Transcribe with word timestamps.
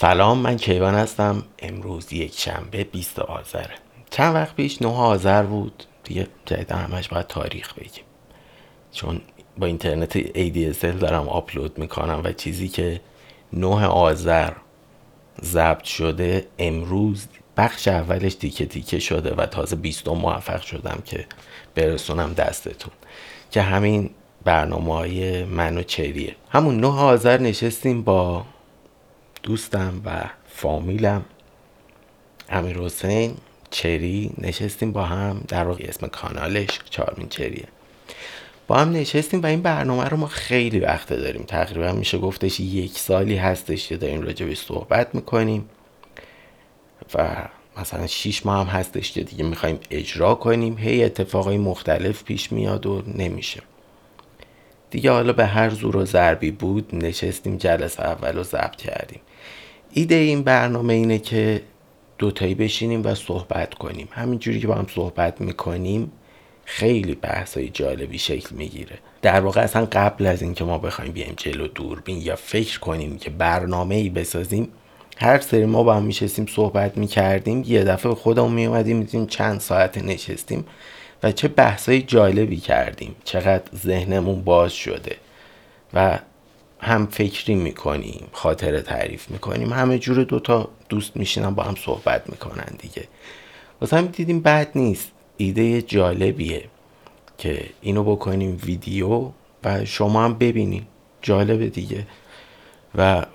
سلام 0.00 0.38
من 0.38 0.56
کیوان 0.56 0.94
هستم. 0.94 1.42
امروز 1.58 2.12
یک 2.12 2.38
شنبه 2.38 2.84
20 2.84 3.18
آذره. 3.18 3.74
چند 4.10 4.34
وقت 4.34 4.54
پیش 4.54 4.82
9 4.82 4.88
آذر 4.88 5.42
بود. 5.42 5.84
دیگه 6.04 6.26
جدیدا 6.46 6.76
همش 6.76 7.08
باید 7.08 7.26
تاریخ 7.26 7.74
بگیم. 7.74 8.04
چون 8.92 9.20
با 9.58 9.66
اینترنت 9.66 10.20
ADSL 10.20 11.00
دارم 11.00 11.28
آپلود 11.28 11.78
می‌کنم 11.78 12.20
و 12.24 12.32
چیزی 12.32 12.68
که 12.68 13.00
9 13.52 13.86
آذر 13.86 14.52
ضبط 15.44 15.84
شده 15.84 16.46
امروز 16.58 17.26
بخش 17.56 17.88
اولش 17.88 18.34
تیکه 18.34 18.66
تیکه 18.66 18.98
شده 18.98 19.34
و 19.34 19.46
تازه 19.46 19.76
20 19.76 20.08
موفق 20.08 20.60
شدم 20.60 21.02
که 21.04 21.26
برسونم 21.74 22.32
دستتون. 22.32 22.92
که 23.50 23.62
همین 23.62 24.10
برنامه 24.44 24.94
های 24.94 25.44
من 25.44 25.82
چریه. 25.82 26.36
همون 26.50 26.80
9 26.80 26.86
آذر 26.86 27.40
نشستیم 27.40 28.02
با 28.02 28.44
دوستم 29.42 30.02
و 30.04 30.24
فامیلم. 30.48 31.24
امیر 32.48 32.78
حسین 32.78 33.36
چری 33.70 34.30
نشستیم 34.38 34.92
با 34.92 35.02
هم 35.02 35.44
در 35.48 35.64
واقع 35.64 35.84
اسم 35.88 36.06
کانالش 36.06 36.80
چارمین 36.90 37.28
چریه. 37.28 37.68
با 38.66 38.76
هم 38.76 38.92
نشستیم 38.92 39.42
و 39.42 39.46
این 39.46 39.62
برنامه 39.62 40.04
رو 40.04 40.16
ما 40.16 40.26
خیلی 40.26 40.80
وقت 40.80 41.12
داریم. 41.12 41.42
تقریبا 41.42 41.92
میشه 41.92 42.18
گفتش 42.18 42.60
یک 42.60 42.98
سالی 42.98 43.36
هستش 43.36 43.88
که 43.88 43.96
داریم 43.96 44.22
راجع 44.22 44.54
صحبت 44.54 45.14
می‌کنیم. 45.14 45.68
و 47.14 47.48
مثلا 47.76 48.06
شیش 48.06 48.46
ماه 48.46 48.66
هم 48.66 48.78
هستش 48.78 49.12
که 49.12 49.22
دیگه 49.22 49.44
می‌خوایم 49.44 49.78
اجرا 49.90 50.34
کنیم. 50.34 50.78
هی 50.78 51.04
اتفاقای 51.04 51.58
مختلف 51.58 52.24
پیش 52.24 52.52
میاد 52.52 52.86
و 52.86 53.02
نمیشه. 53.06 53.62
دیگه 54.90 55.10
حالا 55.10 55.32
به 55.32 55.46
هر 55.46 55.70
زور 55.70 55.96
و 55.96 56.04
ضربی 56.04 56.50
بود 56.50 56.94
نشستیم 56.94 57.56
جلسه 57.56 58.02
اول 58.02 58.36
رو 58.36 58.42
ضبط 58.42 58.76
کردیم. 58.76 59.20
ایده 59.92 60.14
این 60.14 60.42
برنامه 60.42 60.92
اینه 60.94 61.18
که 61.18 61.62
دوتایی 62.18 62.54
بشینیم 62.54 63.02
و 63.04 63.14
صحبت 63.14 63.74
کنیم. 63.74 64.08
همینجوری 64.12 64.60
که 64.60 64.66
با 64.66 64.74
هم 64.74 64.86
صحبت 64.94 65.40
می‌کنیم 65.40 66.12
خیلی 66.64 67.14
بحثای 67.14 67.68
جالبی 67.68 68.18
شکل 68.18 68.56
می‌گیره. 68.56 68.98
در 69.22 69.40
واقع 69.40 69.60
اصلا 69.60 69.88
قبل 69.92 70.26
از 70.26 70.42
اینکه 70.42 70.64
ما 70.64 70.78
بخوایم 70.78 71.12
بیایم 71.12 71.34
جلو 71.36 71.66
دوربین 71.66 72.18
یا 72.18 72.36
فکر 72.36 72.80
کنیم 72.80 73.18
که 73.18 73.30
برنامه 73.30 73.94
ای 73.94 74.10
بسازیم 74.10 74.68
هر 75.16 75.40
سری 75.40 75.64
ما 75.64 75.82
با 75.82 75.94
هم 75.94 76.02
میشستیم 76.02 76.46
صحبت 76.46 76.98
می‌کردیم 76.98 77.64
یه 77.66 77.84
دفعه 77.84 78.14
خودمون 78.14 78.52
میومدیم 78.52 78.96
میدیم 78.96 79.26
چند 79.26 79.60
ساعت 79.60 79.98
نشستیم. 79.98 80.64
و 81.22 81.32
چه 81.32 81.48
بحثای 81.48 82.02
جالبی 82.02 82.56
کردیم. 82.56 83.16
چقدر 83.24 83.64
ذهنمون 83.76 84.42
باز 84.44 84.72
شده 84.72 85.16
و 85.94 86.18
هم 86.80 87.06
فکری 87.06 87.54
می‌کنیم 87.54 88.26
خاطره 88.32 88.82
تعریف 88.82 89.30
می‌کنیم. 89.30 89.72
همه 89.72 89.98
جور 89.98 90.24
دوتا 90.24 90.68
دوست 90.88 91.16
میشینن 91.16 91.54
با 91.54 91.62
هم 91.62 91.74
صحبت 91.74 92.30
می‌کنن 92.30 92.76
دیگه. 92.78 93.04
واسه 93.80 93.96
هم 93.96 94.06
دیدیم 94.06 94.40
بد 94.40 94.70
نیست. 94.74 95.10
ایده 95.36 95.82
جالبیه 95.82 96.64
که 97.38 97.64
اینو 97.80 98.04
بکنیم 98.04 98.60
ویدیو 98.64 99.30
و 99.64 99.84
شما 99.84 100.24
هم 100.24 100.34
ببینیم 100.34 100.86
جالبه 101.22 101.68
دیگه. 101.68 102.06
و 102.94 103.26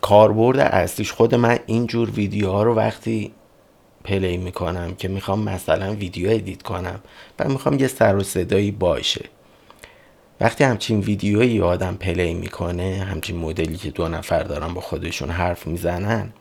کاربرد 0.00 0.58
اصلیش 0.58 1.12
خود 1.12 1.34
من 1.34 1.58
اینجور 1.66 2.10
ویدیوها 2.10 2.62
رو 2.62 2.74
وقتی 2.74 3.32
play 4.04 4.36
می‌کنم 4.36 4.94
که 4.94 5.08
می‌خوام 5.08 5.42
مثلا 5.42 5.94
ویدیو 5.94 6.30
edit 6.30 6.62
کنم 6.62 7.00
و 7.38 7.48
می‌خوام 7.48 7.78
یه 7.78 7.88
سر 7.88 8.16
و 8.16 8.22
صدایی 8.22 8.70
باشه. 8.70 9.24
وقتی 10.40 10.64
همچین 10.64 11.00
ویدیویی 11.00 11.60
آدم 11.60 11.94
play 11.94 12.34
می‌کنه 12.34 13.06
همچین 13.10 13.36
مدلی 13.36 13.76
که 13.76 13.90
دو 13.90 14.08
نفر 14.08 14.42
دارن 14.42 14.74
با 14.74 14.80
خودشون 14.80 15.30
حرف 15.30 15.66
می‌زنن 15.66 16.32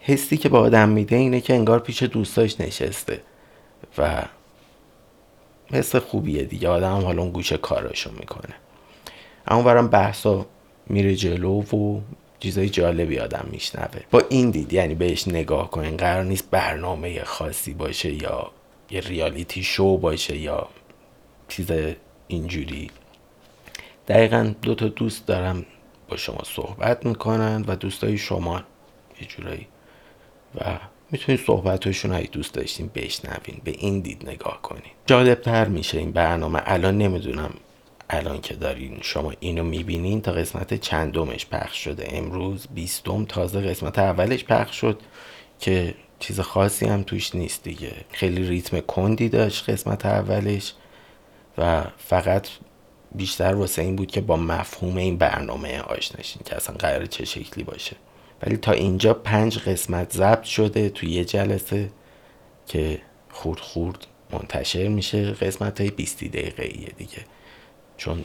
حسی 0.00 0.36
که 0.36 0.48
به 0.48 0.60
آدم 0.60 0.88
میده 0.88 1.16
اینه 1.16 1.40
که 1.40 1.54
انگار 1.54 1.78
پیش 1.78 2.02
دوستاش 2.02 2.60
نشسته 2.60 3.20
و 3.98 4.22
حس 5.72 5.96
خوبیه 5.96 6.44
دیگه. 6.44 6.68
آدم 6.68 7.00
حالا 7.00 7.22
اون 7.22 7.30
گوشه 7.30 7.56
کاراشو 7.56 8.10
می‌کنه. 8.12 8.54
اما 9.46 9.62
برام 9.62 9.88
بحثا 9.88 10.46
میره 10.86 11.16
جلو 11.16 11.62
و 11.62 12.00
چیزای 12.42 12.68
جالبی 12.68 13.18
آدم 13.18 13.46
میشنوه. 13.50 14.00
با 14.10 14.22
این 14.30 14.50
دید 14.50 14.72
یعنی 14.72 14.94
بهش 14.94 15.28
نگاه 15.28 15.70
کنین 15.70 15.96
قرار 15.96 16.24
نیست 16.24 16.50
برنامه 16.50 17.24
خاصی 17.24 17.74
باشه 17.74 18.12
یا 18.12 18.50
یه 18.90 19.00
ریالیتی 19.00 19.62
شو 19.62 19.96
باشه 19.96 20.36
یا 20.36 20.68
چیز 21.48 21.70
اینجوری. 22.28 22.90
دقیقا 24.08 24.54
دو 24.62 24.74
تا 24.74 24.88
دوست 24.88 25.26
دارم 25.26 25.66
با 26.08 26.16
شما 26.16 26.40
صحبت 26.44 27.06
می‌کنن 27.06 27.64
و 27.68 27.76
دوستای 27.76 28.18
شما 28.18 28.62
یه 29.20 29.26
جورایی. 29.26 29.66
و 30.54 30.78
می‌تونید 31.10 31.40
صحبتشون 31.40 32.12
هایی 32.12 32.26
دوست 32.26 32.54
داشتین 32.54 32.90
بشنوین 32.94 33.60
به 33.64 33.70
این 33.70 34.00
دید 34.00 34.28
نگاه 34.28 34.62
کنین. 34.62 34.92
جالب 35.06 35.40
تر 35.40 35.68
میشه 35.68 35.98
این 35.98 36.12
برنامه. 36.12 36.62
الان 36.64 36.98
نمی‌دونم 36.98 37.50
الان 38.12 38.40
که 38.40 38.54
دارین 38.54 38.98
شما 39.02 39.32
اینو 39.40 39.64
می‌بینین 39.64 40.20
تا 40.20 40.32
قسمت 40.32 40.74
چندمش 40.74 41.46
پخش 41.46 41.84
شده. 41.84 42.08
امروز 42.10 42.66
بیستم 42.74 43.24
تازه 43.24 43.60
قسمت 43.60 43.98
اولش 43.98 44.44
پخش 44.44 44.76
شد 44.80 45.00
که 45.60 45.94
چیز 46.18 46.40
خاصی 46.40 46.86
هم 46.86 47.02
توش 47.02 47.34
نیست 47.34 47.62
دیگه. 47.62 47.92
خیلی 48.12 48.48
ریتم 48.48 48.80
کندی 48.80 49.28
داشت 49.28 49.70
قسمت 49.70 50.06
اولش 50.06 50.74
و 51.58 51.84
فقط 51.98 52.48
بیشتر 53.14 53.54
واسه 53.54 53.82
این 53.82 53.96
بود 53.96 54.10
که 54.10 54.20
با 54.20 54.36
مفهوم 54.36 54.96
این 54.96 55.18
برنامه 55.18 55.80
آشناشین 55.80 56.42
که 56.44 56.56
اصلا 56.56 56.76
قرار 56.76 57.06
چه 57.06 57.24
شکلی 57.24 57.64
باشه. 57.64 57.96
ولی 58.42 58.56
تا 58.56 58.72
اینجا 58.72 59.14
پنج 59.14 59.58
قسمت 59.58 60.12
ضبط 60.12 60.44
شده 60.44 60.88
توی 60.88 61.10
یه 61.10 61.24
جلسه 61.24 61.90
که 62.66 63.00
خورد 63.30 63.60
خورد 63.60 64.06
منتشر 64.30 64.88
میشه 64.88 65.30
قسمت 65.30 65.80
های 65.80 65.90
20 65.90 66.24
دقیقه 66.24 66.68
دیگه. 66.96 67.18
چون 68.02 68.24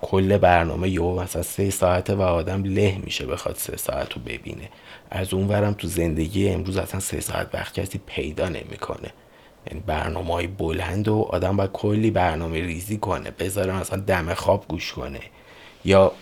کل 0.00 0.38
برنامه 0.38 0.90
یه 0.90 1.00
مثلا 1.00 1.42
سه 1.42 1.70
ساعته 1.70 2.14
و 2.14 2.22
آدم 2.22 2.64
له 2.64 2.98
میشه 3.04 3.26
بخواد 3.26 3.56
سه 3.56 3.76
ساعت 3.76 4.12
رو 4.12 4.22
ببینه. 4.22 4.68
از 5.10 5.34
اون 5.34 5.48
ورم 5.48 5.72
تو 5.72 5.86
زندگی 5.86 6.48
امروز 6.48 6.76
اصلا 6.76 7.00
سه 7.00 7.20
ساعت 7.20 7.54
وقت 7.54 7.80
کسی 7.80 8.00
پیدا 8.06 8.48
نمی‌کنه. 8.48 9.12
یعنی 9.66 9.82
برنامه 9.86 10.34
های 10.34 10.46
بلند 10.46 11.08
و 11.08 11.26
آدم 11.30 11.56
باید 11.56 11.72
کلی 11.72 12.10
برنامه 12.10 12.60
ریزی 12.60 12.96
کنه 12.96 13.30
بذاره 13.30 13.76
مثلا 13.76 14.00
دم 14.00 14.34
خواب 14.34 14.64
گوش 14.68 14.92
کنه. 14.92 15.20
یا 15.84 16.12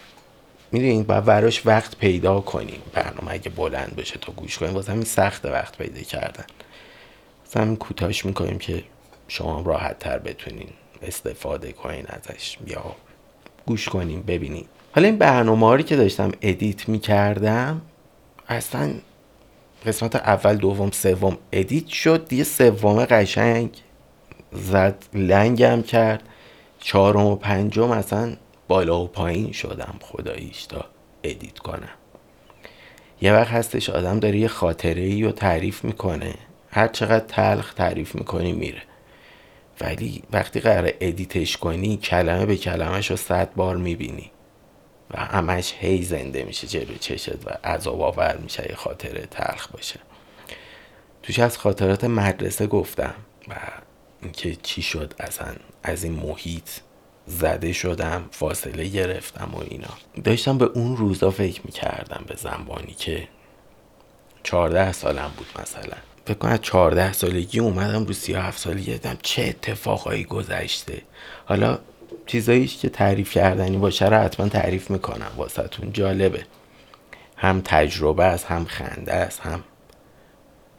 می‌دونید 0.72 1.06
باید 1.06 1.24
براش 1.24 1.66
وقت 1.66 1.96
پیدا 1.96 2.40
کنیم 2.40 2.82
برنامه 2.92 3.32
اگه 3.32 3.50
بلند 3.50 3.96
بشه 3.96 4.18
تا 4.18 4.32
گوش 4.32 4.58
کنیم 4.58 4.74
واسه 4.74 4.92
همین 4.92 5.04
سخت 5.04 5.46
وقت 5.46 5.78
پیدا 5.78 6.00
کردن. 6.00 6.44
واسه 7.46 7.60
همین 7.60 7.76
کوتاش 7.76 8.24
می‌کنیم 8.24 8.58
که 8.58 8.84
شما 9.28 9.62
راحت 9.62 9.98
تر 9.98 10.18
بتونین 10.18 10.68
استفاده 11.02 11.72
کنین 11.72 12.04
ازش. 12.08 12.58
یا 12.66 12.96
گوش 13.66 13.88
کنیم 13.88 14.22
ببینیم 14.22 14.64
حالا 14.94 15.08
این 15.08 15.18
برنامه 15.18 15.82
که 15.82 15.96
داشتم 15.96 16.32
edit 16.42 16.88
می‌کردم 16.88 17.80
اصلا 18.48 18.94
قسمت 19.86 20.16
اول 20.16 20.56
دوم 20.56 20.90
سوم 20.90 21.38
edit 21.52 21.86
شد. 21.86 22.28
دیگه 22.28 22.44
سوم 22.44 23.04
قشنگ 23.04 23.70
زد 24.52 25.04
لنگم 25.14 25.82
کرد. 25.82 26.22
چهارم 26.78 27.26
و 27.26 27.36
پنجم 27.36 27.90
اصلا 27.90 28.36
بالا 28.68 29.00
و 29.00 29.06
پایین 29.06 29.52
شدم. 29.52 29.94
خداییش 30.02 30.66
تا 30.66 30.84
edit 31.24 31.58
کنم. 31.58 31.88
یه 33.20 33.32
وقت 33.32 33.50
هستش 33.50 33.90
آدم 33.90 34.20
داره 34.20 34.38
یه 34.38 34.48
خاطره 34.48 35.02
ای 35.02 35.22
رو 35.22 35.32
تعریف 35.32 35.84
می‌کنه. 35.84 36.34
هر 36.70 36.88
چقدر 36.88 37.24
تلخ 37.24 37.74
تعریف 37.74 38.14
می‌کنی 38.14 38.52
میره. 38.52 38.82
ولی 39.80 40.22
وقتی 40.32 40.60
قرار 40.60 40.92
ادیتش 41.00 41.56
کنی 41.56 41.96
کلمه 41.96 42.46
به 42.46 42.56
کلمهش 42.56 43.10
رو 43.10 43.16
صد 43.16 43.54
بار 43.54 43.76
می‌بینی. 43.76 44.30
و 45.10 45.20
همش 45.20 45.74
هی 45.78 46.02
زنده 46.02 46.44
میشه 46.44 46.66
جلو 46.66 46.94
چشت 47.00 47.46
و 47.46 47.50
عذاب 47.64 48.02
آور 48.02 48.36
میشه 48.36 48.66
یه 48.68 48.74
خاطره 48.74 49.26
تلخ 49.26 49.68
باشه. 49.68 50.00
توش 51.22 51.38
از 51.38 51.58
خاطرات 51.58 52.04
مدرسه 52.04 52.66
گفتم 52.66 53.14
و 53.48 53.54
اینکه 54.22 54.56
چی 54.62 54.82
شد 54.82 55.14
اصلا. 55.20 55.54
از 55.82 56.04
این 56.04 56.12
محیط 56.12 56.68
زده 57.26 57.72
شدم 57.72 58.28
فاصله 58.30 58.88
گرفتم 58.88 59.50
و 59.54 59.58
اینا. 59.70 60.22
داشتم 60.24 60.58
به 60.58 60.64
اون 60.64 60.96
روزا 60.96 61.30
فکر 61.30 61.60
می‌کردم 61.64 62.24
به 62.26 62.36
زنبانی 62.36 62.92
که 62.92 63.28
چهارده 64.42 64.92
سالم 64.92 65.30
بود 65.36 65.46
مثلا. 65.62 65.96
فکر 66.26 66.38
کنم 66.38 66.56
چهارده 66.56 67.12
سالگی 67.12 67.60
اومدم 67.60 68.04
رو 68.04 68.12
سی 68.12 68.34
هفت 68.34 68.58
سالگی 68.58 68.92
دیدم 68.92 69.16
چه 69.22 69.42
اتفاقایی 69.42 70.24
گذشته. 70.24 71.02
حالا 71.44 71.78
چیزاییش 72.26 72.76
که 72.76 72.88
تعریف 72.88 73.32
کردنی 73.32 73.76
باشه 73.76 74.08
رو 74.08 74.16
حتما 74.16 74.48
تعریف 74.48 74.90
می‌کنم. 74.90 75.30
واسهتون 75.36 75.92
جالبه. 75.92 76.44
هم 77.36 77.60
تجربه 77.64 78.24
است 78.24 78.46
هم 78.46 78.64
خنده 78.64 79.12
است 79.12 79.40
هم 79.40 79.64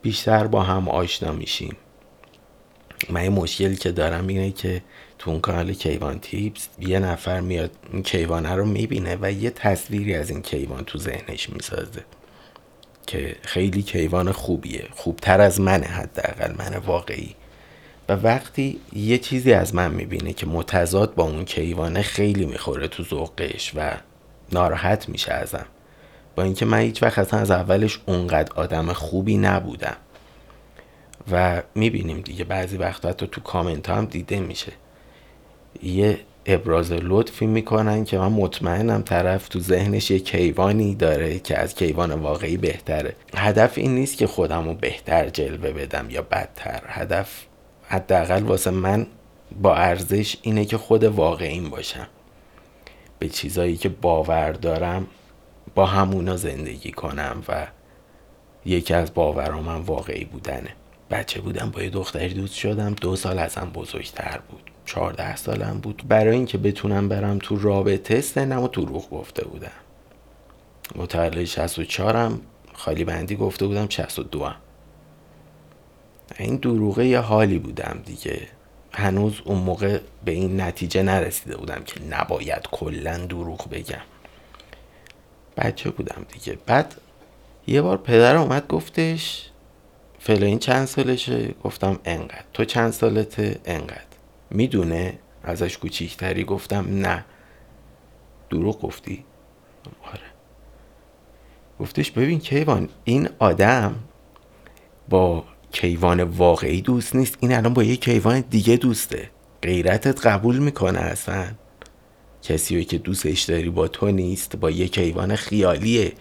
بیشتر 0.02 0.48
با 0.48 0.64
هم 0.64 0.90
آشنا 0.90 1.32
میشیم. 1.32 1.78
من 3.10 3.24
یه 3.24 3.30
مشکلی 3.30 3.76
که 3.76 3.92
دارم 3.92 4.28
اینه 4.28 4.52
که 4.52 4.82
تو 5.20 5.32
اون 5.32 5.40
کانال 5.40 5.74
کیوان 5.74 6.20
تیپس 6.20 6.68
یه 6.80 7.00
نفر 7.00 7.40
میاد 7.40 7.72
این 7.94 8.04
کیوانه 8.04 8.56
رو 8.56 8.66
می‌بینه 8.66 9.18
و 9.22 9.32
یه 9.32 9.50
تصویری 9.50 10.16
از 10.16 10.30
این 10.30 10.42
کیوان 10.42 10.84
تو 10.84 10.98
ذهنش 10.98 11.50
می‌سازه. 11.50 12.04
که 13.08 13.36
خیلی 13.42 13.82
کیوان 13.82 14.32
خوبیه. 14.32 14.88
خوبتر 14.92 15.42
از 15.42 15.62
منه 15.62 15.88
حداقل 15.88 16.54
من 16.58 16.76
واقعی. 16.76 17.36
و 18.10 18.14
وقتی 18.14 18.80
یه 18.94 19.18
چیزی 19.18 19.54
از 19.54 19.76
من 19.76 19.92
می‌بینه 19.92 20.34
که 20.34 20.46
متضاد 20.46 21.16
با 21.16 21.24
اون 21.24 21.46
کیوانه 21.46 22.02
خیلی 22.02 22.46
می‌خوره 22.46 22.88
تو 22.88 23.04
ذوقش 23.04 23.72
و 23.76 23.92
ناراحت 24.52 25.10
میشه 25.10 25.34
ازم. 25.34 25.66
با 26.36 26.44
اینکه 26.44 26.66
من 26.66 26.80
هیچ 26.80 27.04
وقت 27.04 27.20
اصلا 27.20 27.40
از 27.40 27.52
اولش 27.52 28.00
اونقدر 28.06 28.54
آدم 28.56 28.94
خوبی 28.94 29.38
نبودم. 29.38 29.98
و 31.32 31.64
می‌بینیم 31.76 32.22
دیگه 32.22 32.44
بعضی 32.44 32.78
وقتا 32.78 33.14
تو 33.14 33.42
کامنت 33.42 33.90
هم 33.90 34.06
دیده 34.06 34.40
میشه. 34.40 34.72
یه 35.84 36.20
ابراز 36.46 36.92
لطفی 36.92 37.46
می‌کنن 37.46 38.06
که 38.06 38.18
من 38.18 38.32
مطمئنم 38.32 39.02
طرف 39.02 39.48
تو 39.48 39.60
ذهنش 39.60 40.12
یه 40.12 40.20
کیوانی 40.20 40.96
داره 40.96 41.40
که 41.40 41.58
از 41.58 41.76
کیوان 41.76 42.12
واقعی 42.12 42.58
بهتره. 42.58 43.16
هدف 43.36 43.78
این 43.78 43.96
نیست 43.96 44.18
که 44.18 44.28
خودم 44.28 44.68
رو 44.68 44.74
بهتر 44.74 45.30
جلوه 45.30 45.72
بدم 45.72 46.10
یا 46.10 46.22
بدتر. 46.22 46.82
هدف 46.88 47.46
حداقل 47.88 48.44
واسه 48.44 48.72
من 48.72 49.08
با 49.62 49.76
ارزش 49.76 50.38
اینه 50.42 50.66
که 50.66 50.78
خود 50.78 51.04
واقعیم 51.04 51.70
باشم. 51.70 52.08
به 53.20 53.30
چیزایی 53.30 53.78
که 53.78 53.90
باور 53.90 54.52
دارم 54.52 55.08
با 55.76 55.86
همونا 55.86 56.38
زندگی 56.38 56.92
کنم 56.92 57.44
و 57.48 57.68
یکی 58.66 58.94
از 58.94 59.14
باورامم 59.14 59.82
واقعی 59.82 60.26
بودنه. 60.26 60.70
بچه 61.12 61.42
بودم 61.42 61.70
با 61.70 61.82
یه 61.82 61.90
دختری 61.90 62.34
دوست 62.34 62.54
شدم. 62.54 62.94
دو 62.94 63.16
سال 63.16 63.40
ازم 63.40 63.72
بزرگتر 63.74 64.40
بود. 64.50 64.72
چهارده 64.86 65.36
سالم 65.36 65.80
بود. 65.80 66.04
برای 66.08 66.36
اینکه 66.36 66.58
بتونم 66.58 67.10
برم 67.10 67.40
تو 67.40 67.60
رابطه 67.60 68.22
سنم 68.22 68.64
و 68.64 68.68
دروغ 68.68 69.10
گفته 69.10 69.46
بودم. 69.46 69.72
متولد 70.96 71.44
64 71.44 72.16
هم 72.16 72.42
خالی 72.74 73.04
بندی 73.04 73.36
گفته 73.36 73.68
بودم 73.68 73.90
62 73.90 74.46
هم. 74.46 74.56
این 76.40 76.56
دروغه 76.56 77.06
یه 77.08 77.20
حالی 77.20 77.60
بودم 77.60 78.02
دیگه. 78.06 78.48
هنوز 78.94 79.42
اون 79.46 79.58
موقع 79.58 80.00
به 80.26 80.32
این 80.32 80.62
نتیجه 80.62 81.04
نرسیده 81.04 81.58
بودم 81.58 81.84
که 81.84 82.02
نباید 82.10 82.68
کلا 82.72 83.18
دروغ 83.18 83.70
بگم. 83.70 84.02
بچه 85.58 85.90
بودم 85.90 86.26
دیگه. 86.34 86.58
بعد 86.66 86.96
یه 87.68 87.82
بار 87.82 87.98
پدر 87.98 88.36
اومد 88.36 88.68
گفتش 88.68 89.51
فلانی 90.24 90.58
چند 90.58 90.86
سالشه؟ 90.86 91.54
گفتم 91.64 92.00
انقدر. 92.06 92.44
تو 92.54 92.66
چند 92.66 92.92
سالته؟ 92.92 93.60
انقدر. 93.66 94.02
می‌دونه؟ 94.50 95.20
ازش 95.44 95.78
کوچیکتری 95.78 96.44
گفتم 96.44 96.86
نه. 96.90 97.26
دروغ 98.50 98.82
گفتی؟ 98.82 99.26
آره. 100.04 100.20
گفتش 101.80 102.12
ببین 102.12 102.40
کیوان 102.40 102.90
این 103.04 103.30
آدم 103.40 103.96
با 105.10 105.44
کیوان 105.72 106.24
واقعی 106.24 106.82
دوست 106.82 107.16
نیست. 107.16 107.38
این 107.40 107.54
الان 107.54 107.74
با 107.74 107.84
یه 107.84 107.96
کیوان 107.96 108.40
دیگه 108.50 108.76
دوسته. 108.78 109.30
غیرتت 109.62 110.26
قبول 110.26 110.58
می‌کنه 110.58 111.00
اصلا. 111.00 111.48
کسی 112.44 112.86
که 112.86 112.98
دوستش 112.98 113.42
داری 113.42 113.70
با 113.70 113.88
تو 113.88 114.12
نیست 114.12 114.56
با 114.56 114.70
یه 114.70 114.88
کیوان 114.88 115.36
خیالیه. 115.36 116.14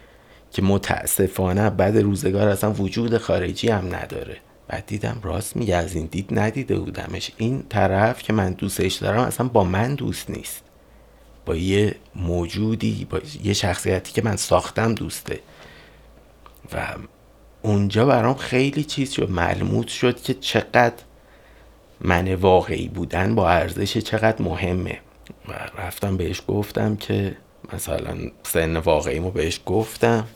که 0.51 0.63
متاسفانه 0.63 1.71
بعد 1.71 1.99
روزگار 1.99 2.49
اصلا 2.49 2.73
وجود 2.73 3.19
خارجی 3.19 3.69
هم 3.69 3.95
نداره. 3.95 4.37
بعد 4.69 4.87
دیدم 4.87 5.21
راست 5.23 5.57
میگه 5.57 5.77
از 5.77 5.95
این 5.95 6.07
دید 6.07 6.39
ندیده 6.39 6.79
بودمش. 6.79 7.31
این 7.37 7.65
طرف 7.69 8.23
که 8.23 8.33
من 8.33 8.53
دوستش 8.53 8.95
دارم 8.95 9.21
اصلا 9.21 9.49
با 9.49 9.65
من 9.65 9.95
دوست 9.95 10.31
نیست. 10.31 10.63
با 11.47 11.57
یه 11.57 11.95
موجودی 12.17 13.07
با 13.11 13.21
یه 13.45 13.53
شخصیتی 13.53 14.13
که 14.13 14.23
من 14.23 14.37
ساختم 14.37 14.95
دوسته. 14.95 15.41
و 16.73 16.87
اونجا 17.63 18.07
برام 18.07 18.35
خیلی 18.35 18.85
چیز 18.85 19.13
شد 19.13 19.31
ملموس 19.31 19.93
شد 19.93 20.23
که 20.23 20.35
چقدر 20.35 20.95
من 22.01 22.35
واقعی 22.35 22.89
بودن 22.89 23.35
با 23.35 23.51
ارزش 23.51 23.99
چقدر 23.99 24.43
مهمه. 24.43 24.99
و 25.49 25.53
رفتم 25.83 26.17
بهش 26.17 26.43
گفتم 26.49 26.97
که 26.97 27.37
مثلا 27.73 28.17
سن 28.43 28.77
واقعیمو 28.77 29.31
بهش 29.31 29.61
گفتم. 29.67 30.27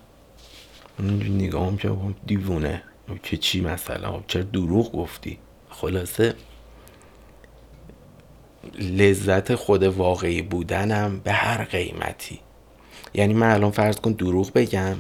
نگاهم 1.01 1.77
که 1.77 1.91
دیوونه. 2.27 2.83
که 3.23 3.37
چی 3.37 3.61
مثلا؟ 3.61 4.21
چرا 4.27 4.43
دروغ 4.43 4.93
گفتی؟ 4.93 5.39
خلاصه 5.71 6.35
لذت 8.79 9.55
خود 9.55 9.83
واقعی 9.83 10.43
بودنم 10.43 11.21
به 11.25 11.33
هر 11.33 11.65
قیمتی. 11.65 12.41
یعنی 13.15 13.35
من 13.35 13.51
الان 13.51 13.71
فرض 13.71 13.97
کن 13.97 14.13
دروغ 14.13 14.53
بگم 14.53 14.97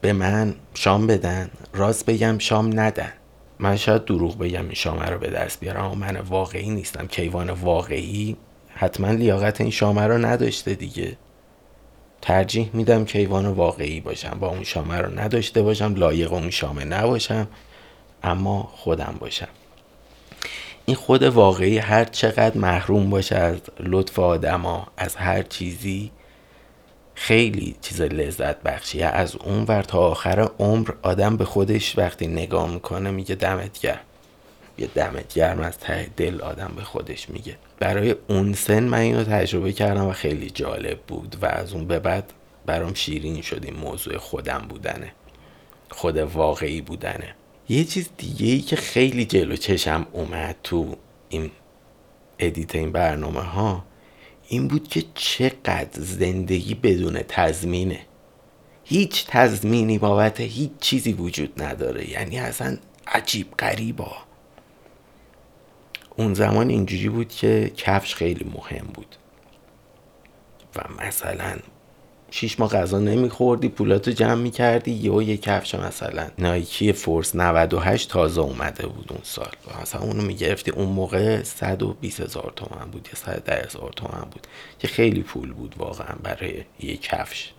به 0.00 0.12
من 0.12 0.54
شام 0.74 1.06
بدن 1.06 1.50
راست 1.72 2.06
بگم 2.06 2.38
شام 2.38 2.80
ندن. 2.80 3.12
من 3.58 3.76
شاید 3.76 4.04
دروغ 4.04 4.38
بگم 4.38 4.64
این 4.64 4.74
شامه 4.74 5.06
رو 5.06 5.18
به 5.18 5.30
دست 5.30 5.60
بیارم 5.60 5.84
اما 5.84 5.94
من 5.94 6.16
واقعی 6.16 6.70
نیستم. 6.70 7.06
کیوان 7.06 7.50
واقعی 7.50 8.36
حتما 8.68 9.10
لیاقت 9.10 9.60
این 9.60 9.70
شامه 9.70 10.02
رو 10.02 10.18
نداشته 10.26 10.74
دیگه. 10.74 11.16
ترجیح 12.22 12.70
میدم 12.72 13.04
کیوان 13.04 13.46
واقعی 13.46 14.00
باشم 14.00 14.36
با 14.40 14.48
اون 14.48 14.64
شامه 14.64 14.98
رو 14.98 15.20
نداشته 15.20 15.62
باشم 15.62 15.94
لایق 15.94 16.32
اون 16.32 16.50
شامه 16.50 16.84
نباشم 16.84 17.48
اما 18.22 18.62
خودم 18.62 19.16
باشم. 19.20 19.48
این 20.86 20.96
خود 20.96 21.22
واقعی 21.22 21.78
هر 21.78 22.04
چقدر 22.04 22.58
محروم 22.58 23.10
باشه 23.10 23.36
از 23.36 23.56
لطف 23.80 24.18
آدما 24.18 24.86
از 24.96 25.16
هر 25.16 25.42
چیزی 25.42 26.10
خیلی 27.14 27.76
چیز 27.80 28.00
لذت 28.00 28.62
بخشیه 28.62 29.06
از 29.06 29.36
اون 29.36 29.64
ور 29.68 29.82
تا 29.82 29.98
آخر 29.98 30.48
عمر 30.58 30.90
آدم 31.02 31.36
به 31.36 31.44
خودش 31.44 31.98
وقتی 31.98 32.26
نگاه 32.26 32.70
می‌کنه 32.70 33.10
میگه 33.10 33.34
دمت 33.34 33.80
گرم. 33.80 34.00
یه 34.78 34.86
دمت 34.86 35.34
گرم 35.34 35.60
از 35.60 35.78
ته 35.78 36.10
دل 36.16 36.40
آدم 36.40 36.72
به 36.76 36.82
خودش 36.82 37.30
میگه. 37.30 37.56
برای 37.78 38.14
اون 38.28 38.52
سن 38.52 38.82
من 38.82 38.98
اینو 38.98 39.24
تجربه 39.24 39.72
کردم 39.72 40.06
و 40.06 40.12
خیلی 40.12 40.50
جالب 40.50 41.00
بود 41.00 41.36
و 41.42 41.46
از 41.46 41.72
اون 41.72 41.86
به 41.86 41.98
بعد 41.98 42.32
برام 42.66 42.94
شیرین 42.94 43.42
شد 43.42 43.64
این 43.64 43.76
موضوع 43.76 44.18
خودم 44.18 44.66
بودنه. 44.68 45.12
خود 45.90 46.16
واقعی 46.16 46.80
بودنه. 46.80 47.34
یه 47.68 47.84
چیز 47.84 48.10
دیگه 48.16 48.46
ای 48.46 48.60
که 48.60 48.76
خیلی 48.76 49.24
جلو 49.24 49.56
چشم 49.56 50.06
اومد 50.12 50.56
تو 50.62 50.96
این 51.28 51.50
ادیت 52.38 52.74
این 52.74 52.92
برنامه 52.92 53.40
ها 53.40 53.84
این 54.48 54.68
بود 54.68 54.88
که 54.88 55.04
چقدر 55.14 55.88
زندگی 55.92 56.74
بدون 56.74 57.22
تضمینه. 57.28 58.00
هیچ 58.84 59.26
تضمینی 59.28 59.98
بابت 59.98 60.40
هیچ 60.40 60.70
چیزی 60.80 61.12
وجود 61.12 61.62
نداره. 61.62 62.10
یعنی 62.10 62.38
اصلا 62.38 62.78
عجیب 63.06 63.46
غریبا. 63.58 64.12
اون 66.16 66.34
زمان 66.34 66.68
اینجوری 66.68 67.08
بود 67.08 67.28
که 67.28 67.72
کفش 67.76 68.14
خیلی 68.14 68.50
مهم 68.54 68.86
بود. 68.94 69.16
و 70.76 70.80
مثلا 71.06 71.56
شیش 72.30 72.60
ماه 72.60 72.70
غذا 72.70 72.98
نمیخوردی 72.98 73.68
پولاتو 73.68 74.10
جمع 74.10 74.34
می‌کردی 74.34 74.90
یه 74.90 75.24
یه 75.24 75.36
کفش 75.36 75.74
مثلا 75.74 76.28
نایکی 76.38 76.92
فورس 76.92 77.36
98 77.36 78.10
تازه 78.10 78.40
اومده 78.40 78.86
بود 78.86 79.06
اون 79.10 79.20
سال. 79.22 79.50
مثلا 79.82 80.00
اونو 80.00 80.22
می‌گرفتی 80.22 80.70
اون 80.70 80.88
موقع 80.88 81.42
120 81.42 82.20
هزار 82.20 82.52
تومن 82.56 82.90
بود 82.90 83.08
یا 83.08 83.14
110 83.14 83.62
هزار 83.66 83.92
تومن 83.96 84.24
بود 84.30 84.46
که 84.78 84.88
خیلی 84.88 85.22
پول 85.22 85.52
بود 85.52 85.74
واقعا 85.78 86.16
برای 86.22 86.64
یه 86.80 86.96
کفش. 86.96 87.52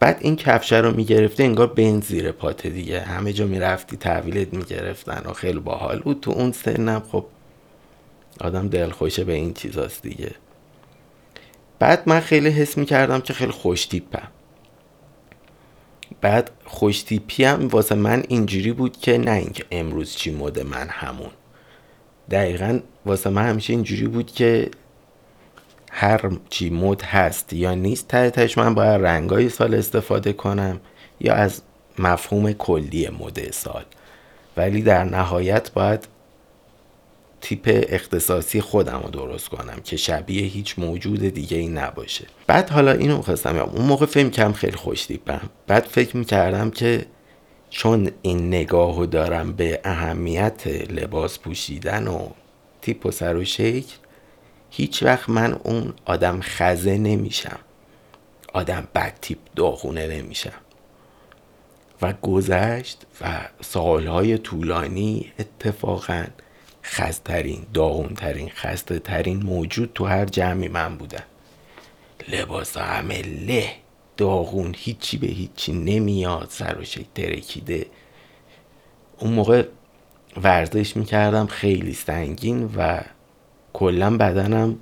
بعد 0.00 0.18
این 0.20 0.36
کفشه 0.36 0.76
رو 0.76 0.96
می‌گرفتی 0.96 1.42
انگار 1.42 1.66
بین 1.66 2.00
زیر 2.00 2.32
پاته 2.32 2.68
دیگه. 2.68 3.00
همه 3.00 3.32
جا 3.32 3.46
می‌رفتی 3.46 3.96
تحویلت 3.96 4.54
می‌گرفتن 4.54 5.22
و 5.30 5.32
خیلی 5.32 5.60
باحال 5.60 6.00
بود. 6.00 6.20
تو 6.20 6.30
اون 6.30 6.52
سنم 6.52 7.02
خب 7.12 7.24
آدم 8.40 8.68
دلخوشه 8.68 9.24
به 9.24 9.32
این 9.32 9.54
چیزاست 9.54 10.02
دیگه. 10.02 10.30
بعد 11.78 12.02
من 12.06 12.20
خیلی 12.20 12.48
حس 12.48 12.78
می 12.78 12.86
کردم 12.86 13.20
که 13.20 13.32
خیلی 13.32 13.52
خوش 13.52 13.86
تیپم 13.86 14.28
بعد 16.20 16.50
خوش 16.64 17.02
تیپی 17.02 17.44
هم 17.44 17.68
واسه 17.68 17.94
من 17.94 18.22
اینجوری 18.28 18.72
بود 18.72 18.96
که 18.96 19.18
نه 19.18 19.30
اینکه 19.30 19.64
امروز 19.70 20.16
چی 20.16 20.30
مد 20.30 20.60
من 20.60 20.88
همون. 20.88 21.30
دقیقا 22.30 22.80
واسه 23.06 23.30
من 23.30 23.48
همیشه 23.48 23.72
اینجوری 23.72 24.06
بود 24.06 24.32
که 24.32 24.70
هر 25.90 26.30
چی 26.50 26.70
مد 26.70 27.02
هست 27.02 27.52
یا 27.52 27.74
نیست 27.74 28.08
تحتش 28.08 28.58
من 28.58 28.74
باید 28.74 29.04
رنگای 29.06 29.48
سال 29.48 29.74
استفاده 29.74 30.32
کنم 30.32 30.80
یا 31.20 31.34
از 31.34 31.62
مفهوم 31.98 32.52
کلی 32.52 33.08
مد 33.08 33.50
سال. 33.50 33.84
ولی 34.56 34.82
در 34.82 35.04
نهایت 35.04 35.72
باید 35.72 36.08
تیپ 37.42 37.86
اختصاصی 37.88 38.60
خودم 38.60 39.00
رو 39.04 39.10
درست 39.10 39.48
کنم 39.48 39.80
که 39.84 39.96
شبیه 39.96 40.42
هیچ 40.42 40.78
موجود 40.78 41.20
دیگه 41.20 41.56
ای 41.56 41.68
نباشه. 41.68 42.26
بعد 42.46 42.70
حالا 42.70 42.92
اینو 42.92 43.22
خواستم 43.22 43.56
اون 43.56 43.86
موقع 43.86 44.06
فکر 44.06 44.28
کم 44.28 44.52
خیلی 44.52 44.76
خوش 44.76 45.06
تیپم 45.06 45.40
بعد 45.66 45.84
فکر 45.84 46.16
می‌کردم 46.16 46.70
که 46.70 47.06
چون 47.70 48.10
این 48.22 48.48
نگاه 48.48 48.96
رو 48.96 49.06
دارم 49.06 49.52
به 49.52 49.80
اهمیت 49.84 50.66
لباس 50.66 51.38
پوشیدن 51.38 52.08
و 52.08 52.28
تیپ 52.82 53.06
و 53.06 53.10
سر 53.10 53.36
و 53.36 53.44
شکل 53.44 53.92
هیچ 54.70 55.02
وقت 55.02 55.28
من 55.28 55.52
اون 55.52 55.92
آدم 56.04 56.40
خزه 56.42 56.98
نمیشم. 56.98 57.58
آدم 58.52 58.88
بد 58.94 59.18
تیپ 59.20 59.38
داغونه 59.56 60.06
نمیشم. 60.06 60.60
و 62.02 62.12
گذشت 62.12 63.06
و 63.20 63.40
سالهای 63.60 64.38
طولانی 64.38 65.32
اتفاقا 65.38 66.24
خستترین 66.84 67.66
داغونترین 67.74 68.48
خسته 68.48 68.98
ترین 68.98 69.42
موجود 69.42 69.92
تو 69.94 70.04
هر 70.04 70.24
جمعی 70.24 70.68
من 70.68 70.96
بودم. 70.96 71.24
لباس 72.28 72.76
همه 72.76 73.22
له 73.22 73.70
داغون 74.16 74.74
هیچی 74.78 75.18
به 75.18 75.26
هیچی 75.26 75.72
نمیاد 75.72 76.48
سر 76.50 76.78
و 76.78 76.84
شکل 76.84 77.04
ترکیده. 77.14 77.86
اون 79.18 79.32
موقع 79.32 79.66
ورزش 80.42 80.96
می‌کردم 80.96 81.46
خیلی 81.46 81.92
سنگین 81.92 82.70
و 82.76 83.00
کلا 83.72 84.16
بدنم 84.16 84.78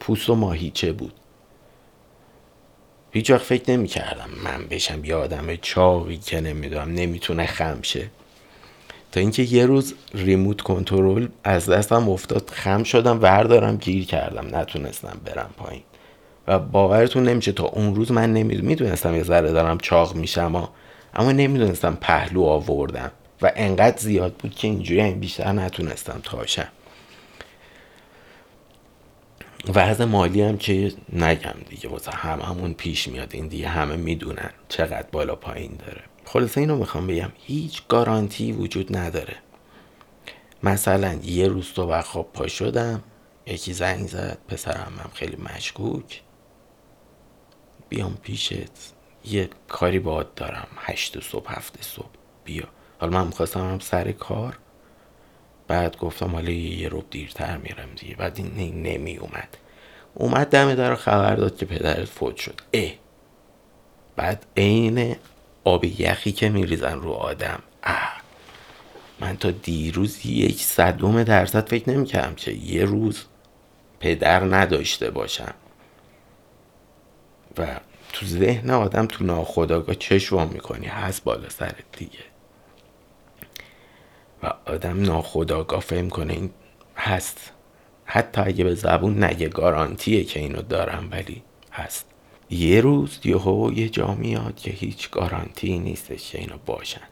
پوست 0.00 0.30
و 0.30 0.34
ماهیچه 0.34 0.92
بود. 0.92 1.14
هیچ 3.12 3.30
وقت 3.30 3.42
فکر 3.42 3.70
نمی 3.70 3.88
کردم 3.88 4.30
من 4.44 4.66
بشم 4.70 5.04
یه 5.04 5.14
آدم 5.14 5.56
چاقی 5.56 6.16
که 6.16 6.40
نمی‌دونم 6.40 6.94
نمی‌تونه 6.94 7.46
خمشه. 7.46 8.10
تا 9.12 9.20
اینکه 9.20 9.42
یه 9.42 9.66
روز 9.66 9.94
ریموت 10.14 10.60
کنترل 10.60 11.28
از 11.44 11.68
دستم 11.68 12.08
افتاد 12.08 12.50
خم 12.50 12.82
شدم 12.82 13.22
وردارم 13.22 13.76
گیر 13.76 14.06
کردم 14.06 14.56
نتونستم 14.56 15.20
برم 15.24 15.50
پایین. 15.56 15.82
و 16.46 16.58
باورتون 16.58 17.28
نمیشه 17.28 17.52
تا 17.52 17.64
اون 17.64 17.94
روز 17.94 18.12
من 18.12 18.32
نمی‌دونم 18.32 18.66
می‌دونستم 18.66 19.14
یه 19.16 19.22
ذره 19.22 19.52
دارم 19.52 19.78
چاق 19.78 20.14
میشم 20.14 20.68
اما 21.14 21.32
نمی‌دونستم 21.32 21.98
پهلو 22.00 22.42
آوردم 22.42 23.10
و 23.42 23.52
انقدر 23.56 23.98
زیاد 23.98 24.32
بود 24.32 24.54
که 24.54 24.68
اینجوری 24.68 25.00
این 25.00 25.20
بیشتر 25.20 25.52
نتونستم 25.52 26.20
تاشم. 26.22 26.68
وضع 29.74 30.04
مالی 30.04 30.42
هم 30.42 30.58
که 30.58 30.92
نگم 31.12 31.54
دیگه 31.68 31.88
واسه 31.88 32.10
همه 32.10 32.44
همون 32.44 32.74
پیش 32.74 33.08
میاد. 33.08 33.30
این 33.32 33.48
دیگه 33.48 33.68
همه 33.68 33.96
می‌دونن 33.96 34.50
چقدر 34.68 35.06
بالا 35.12 35.34
پایین 35.34 35.72
داره. 35.86 36.00
خلاصه 36.24 36.60
اینو 36.60 36.76
می‌خوام 36.76 37.06
بگم 37.06 37.32
هیچ 37.34 37.82
گارانتی 37.88 38.52
وجود 38.52 38.96
نداره. 38.96 39.36
مثلا 40.62 41.12
یه 41.22 41.48
روز 41.48 41.72
تو 41.72 42.02
خواب 42.02 42.32
پا 42.32 42.46
شدم 42.46 43.02
یکی 43.46 43.72
زنگ 43.72 44.08
زد 44.08 44.38
پسرم 44.48 44.92
هم 44.98 45.10
خیلی 45.14 45.36
مشکوک. 45.36 46.22
بیام 47.88 48.18
پیشت 48.22 48.92
یه 49.24 49.48
کاری 49.68 49.98
باد 49.98 50.34
دارم 50.34 50.68
هشت 50.76 51.20
صبح 51.20 51.52
هفت 51.52 51.84
صبح 51.84 52.06
بیا. 52.44 52.64
حالا 53.00 53.12
من 53.18 53.26
می‌خواستم 53.26 53.60
هم 53.60 53.78
سر 53.78 54.12
کار 54.12 54.58
بعد 55.68 55.96
گفتم 55.96 56.30
حالا 56.30 56.50
یه 56.50 56.88
روب 56.88 57.10
دیرتر 57.10 57.56
میرم 57.56 57.88
دیگه. 57.96 58.16
بعد 58.16 58.38
این 58.38 58.82
نمی 58.82 59.16
اومد 59.16 59.56
اومد 60.14 60.46
دم 60.46 60.74
در 60.74 60.94
خبر 60.94 61.36
داد 61.36 61.56
که 61.56 61.66
پدرت 61.66 62.04
فوت 62.04 62.36
شد. 62.36 62.60
اه. 62.72 62.90
بعد 64.16 64.46
عین 64.56 65.16
آب 65.64 65.84
یخی 65.84 66.32
که 66.32 66.48
میریزن 66.48 67.00
رو 67.00 67.10
آدم. 67.10 67.62
اه 67.82 68.22
من 69.20 69.36
تا 69.36 69.50
دیروز 69.50 70.26
یک 70.26 70.62
صدوم 70.62 71.22
درصد 71.22 71.68
فکر 71.68 71.90
نمی‌کردم 71.90 72.34
که 72.34 72.52
یه 72.52 72.84
روز 72.84 73.24
پدر 74.00 74.40
نداشته 74.40 75.10
باشم. 75.10 75.54
و 77.58 77.66
تو 78.12 78.26
ذهن 78.26 78.70
آدم 78.70 79.06
تو 79.06 79.24
ناخداگاه 79.24 79.94
چشوام 79.94 80.48
می‌کنی. 80.48 80.86
هست 80.86 81.24
بالا 81.24 81.48
سرت 81.48 81.84
دیگه. 81.98 82.18
و 84.42 84.52
آدم 84.64 85.02
ناخداگاه 85.02 85.80
فهم 85.80 86.08
کنه 86.08 86.32
این 86.32 86.50
هست. 86.96 87.52
حتی 88.04 88.40
اگه 88.40 88.64
به 88.64 88.74
زبون 88.74 89.24
نگه 89.24 89.48
گارانتیه 89.48 90.24
که 90.24 90.40
اینو 90.40 90.62
دارم 90.62 91.08
ولی 91.10 91.42
هست. 91.72 92.11
یه 92.52 92.80
روز 92.80 93.18
یهو 93.24 93.72
یه 93.72 93.88
جا 93.88 94.14
میاد 94.14 94.56
که 94.56 94.70
هیچ 94.70 95.10
گارانتی 95.10 95.78
نیستش 95.78 96.30
که 96.30 96.38
اینو 96.38 96.58
باشن. 96.66 97.08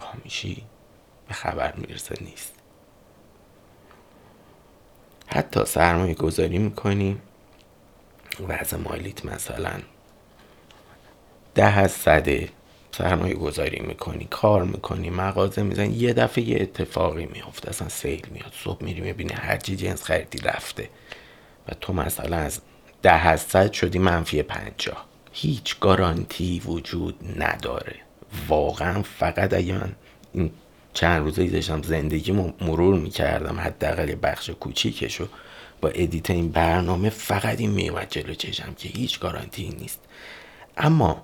با 0.00 0.06
میشی 0.24 0.62
به 1.28 1.34
خبر 1.34 1.74
می‌رسه 1.76 2.14
نیست. 2.20 2.54
حتی 5.26 5.64
سرمایه 5.64 6.14
گذاری 6.14 6.58
می‌کنیم. 6.58 7.22
وضع 8.48 8.76
مالیت 8.76 9.24
مثلا 9.24 9.80
ده 11.54 11.78
از 11.78 11.92
صده 11.92 12.48
سرمایه 12.92 13.34
گذاری 13.34 13.80
می‌کنی 13.80 14.24
کار 14.30 14.64
می‌کنی 14.64 15.10
مغازه 15.10 15.62
می‌زنی 15.62 15.94
یه 15.94 16.12
دفعه 16.12 16.44
یه 16.44 16.62
اتفاقی 16.62 17.26
میفته 17.26 17.68
اصلا 17.68 17.88
سیل 17.88 18.26
میاد 18.30 18.52
صبح 18.64 18.84
میری 18.84 19.00
می‌بینی 19.00 19.32
هر 19.32 19.56
چی 19.56 19.76
جنس 19.76 20.02
خریدی 20.02 20.38
رفته. 20.38 20.88
و 21.68 21.74
تو 21.80 21.92
مثلا 21.92 22.36
از 22.36 22.60
ده 23.04 23.26
از 23.26 23.40
صد 23.40 23.72
شدی 23.72 23.98
منفی 23.98 24.42
پنجاه. 24.42 25.06
هیچ 25.32 25.80
گارانتی 25.80 26.60
وجود 26.60 27.42
نداره. 27.42 27.96
واقعا 28.48 29.02
فقط 29.02 29.54
اگه 29.54 29.74
من 29.74 29.92
این 30.32 30.50
چند 30.92 31.22
روزه 31.22 31.46
داشتم 31.46 31.82
زندگی 31.82 32.32
مرور 32.60 32.98
می‌کردم 32.98 33.60
حداقل 33.60 34.16
بخش 34.22 34.50
کوچیکشو 34.50 35.28
با 35.80 35.88
edit 35.88 36.30
این 36.30 36.48
برنامه 36.48 37.10
فقط 37.10 37.60
این 37.60 37.70
میومد 37.70 38.10
جلو 38.10 38.34
چشم 38.34 38.74
که 38.74 38.88
هیچ 38.88 39.20
گارانتی 39.20 39.76
نیست. 39.80 40.00
اما 40.76 41.22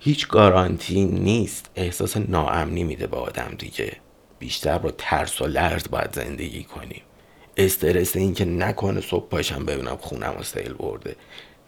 هیچ 0.00 0.28
گارانتی 0.28 1.04
نیست 1.04 1.70
احساس 1.76 2.16
ناامنی 2.16 2.84
میده 2.84 3.06
به 3.06 3.16
آدم 3.16 3.54
دیگه. 3.58 3.96
بیشتر 4.38 4.78
با 4.78 4.90
ترس 4.90 5.42
و 5.42 5.46
لرز 5.46 5.88
باید 5.90 6.12
زندگی 6.12 6.64
کنیم. 6.64 7.02
استرس 7.58 8.16
این 8.16 8.34
که 8.34 8.44
نکنه 8.44 9.00
صبح 9.00 9.28
پاشم 9.28 9.64
ببینم 9.64 9.96
خونم 9.96 10.36
و 10.40 10.42
سیل 10.42 10.72
برده. 10.72 11.16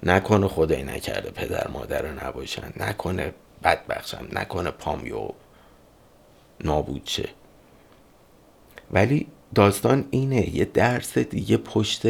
نکنه 0.03 0.49
خدای 0.49 0.83
نکرده 0.83 1.31
پدر 1.31 1.69
مادر 1.69 2.13
نباشن. 2.13 2.73
نکنه 2.77 3.35
بدبخشم 3.65 4.29
نکنه 4.33 4.71
پامیو 4.71 5.29
نابود 6.65 7.03
شه. 7.07 7.29
ولی 8.93 9.27
داستان 9.55 10.05
اینه 10.11 10.57
یه 10.57 10.65
درس 10.65 11.19
دیگه 11.19 11.57
پشت 11.57 12.03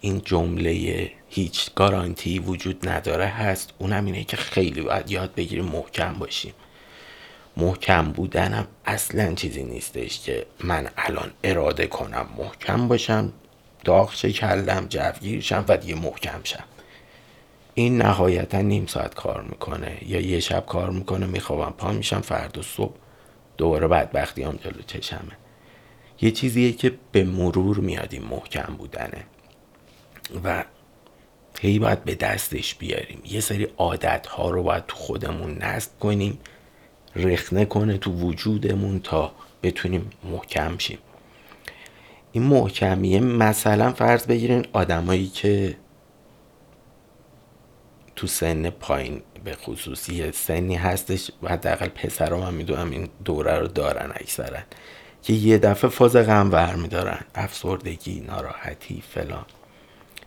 این 0.00 0.20
جمله 0.24 1.10
هیچ 1.28 1.74
گارانتی 1.74 2.38
وجود 2.38 2.88
نداره 2.88 3.26
هست. 3.26 3.70
اونم 3.78 4.04
اینه 4.04 4.24
که 4.24 4.36
خیلی 4.36 4.80
باید 4.80 5.10
یاد 5.10 5.34
بگیریم 5.34 5.64
محکم 5.64 6.12
باشیم. 6.12 6.52
محکم 7.56 8.12
بودنم 8.12 8.66
اصلا 8.84 9.34
چیزی 9.34 9.64
نیستش 9.64 10.20
که 10.20 10.46
من 10.64 10.88
الان 10.96 11.30
اراده 11.44 11.86
کنم 11.86 12.26
محکم 12.38 12.88
باشم 12.88 13.32
داغ 13.84 14.14
کلم 14.14 14.86
جوگیر 14.88 15.40
شم 15.40 15.64
و 15.68 15.76
دیگه 15.76 15.94
محکم 15.94 16.40
شم. 16.44 16.64
این 17.74 18.02
نهایتا 18.02 18.60
نیم 18.60 18.86
ساعت 18.86 19.14
کار 19.14 19.42
می‌کنه 19.42 19.98
یا 20.06 20.20
یه 20.20 20.40
شب 20.40 20.66
کار 20.66 20.90
می‌کنه 20.90 21.26
میخوابم 21.26 21.74
پا 21.78 21.92
میشم 21.92 22.20
فردا 22.20 22.62
صبح 22.62 22.94
دوباره 23.56 23.88
بدبختی 23.88 24.42
هم 24.42 24.58
جلو 24.64 24.82
چشمه. 24.86 25.36
یه 26.20 26.30
چیزیه 26.30 26.72
که 26.72 26.92
به 27.12 27.24
مرور 27.24 27.78
میادیم 27.78 28.22
محکم 28.22 28.74
بودنه 28.78 29.24
و 30.44 30.64
هی 31.60 31.78
باید 31.78 32.04
به 32.04 32.14
دستش 32.14 32.74
بیاریم. 32.74 33.22
یه 33.24 33.40
سری 33.40 33.68
عادت 33.78 34.26
ها 34.26 34.50
رو 34.50 34.62
باید 34.62 34.86
تو 34.86 34.96
خودمون 34.96 35.58
نصب 35.58 35.98
کنیم. 36.00 36.38
رخنه 37.16 37.64
کنه 37.64 37.98
تو 37.98 38.12
وجودمون 38.12 39.00
تا 39.00 39.32
بتونیم 39.62 40.10
محکم 40.24 40.78
شیم. 40.78 40.98
این 42.32 42.42
محکمیه 42.42 43.20
مثلا 43.20 43.92
فرض 43.92 44.26
بگیرین 44.26 44.66
آدمایی 44.72 45.26
که 45.26 45.76
تو 48.16 48.26
سن 48.26 48.70
پایین 48.70 49.22
به 49.44 49.54
خصوصی 49.54 50.32
سنی 50.32 50.74
هستش 50.74 51.30
و 51.42 51.48
حداقل 51.48 51.88
پسرا 51.88 52.40
من 52.40 52.54
می‌دونم 52.54 52.90
این 52.90 53.08
دوره 53.24 53.58
رو 53.58 53.66
دارن 53.66 54.10
اکثرا 54.14 54.58
که 55.22 55.32
یه 55.32 55.58
دفعه 55.58 55.90
فاز 55.90 56.16
غم 56.16 56.50
برمیدارن 56.50 57.20
افسردگی 57.34 58.20
ناراحتی 58.20 59.02
فلان. 59.08 59.44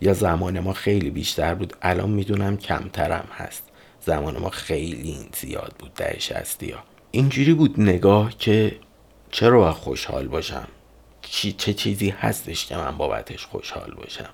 یا 0.01 0.13
زمان 0.13 0.59
ما 0.59 0.73
خیلی 0.73 1.09
بیشتر 1.09 1.53
بود. 1.53 1.73
الان 1.81 2.09
می‌دونم 2.09 2.57
کمترم 2.57 3.27
هست. 3.37 3.63
زمان 4.05 4.37
ما 4.37 4.49
خیلی 4.49 5.29
زیاد 5.35 5.73
بود 5.79 5.93
ده 5.93 6.15
شستی 6.19 6.71
ها 6.71 6.79
اینجوری 7.11 7.53
بود 7.53 7.79
نگاه 7.79 8.37
که 8.37 8.79
چرا 9.31 9.59
باید 9.59 9.75
خوشحال 9.75 10.27
باشم؟ 10.27 10.67
چی 11.21 11.51
چه 11.51 11.73
چیزی 11.73 12.09
هستش 12.09 12.65
که 12.65 12.77
من 12.77 12.97
بابتش 12.97 13.45
خوشحال 13.45 13.91
باشم؟ 13.91 14.29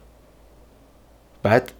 بعد 1.44 1.72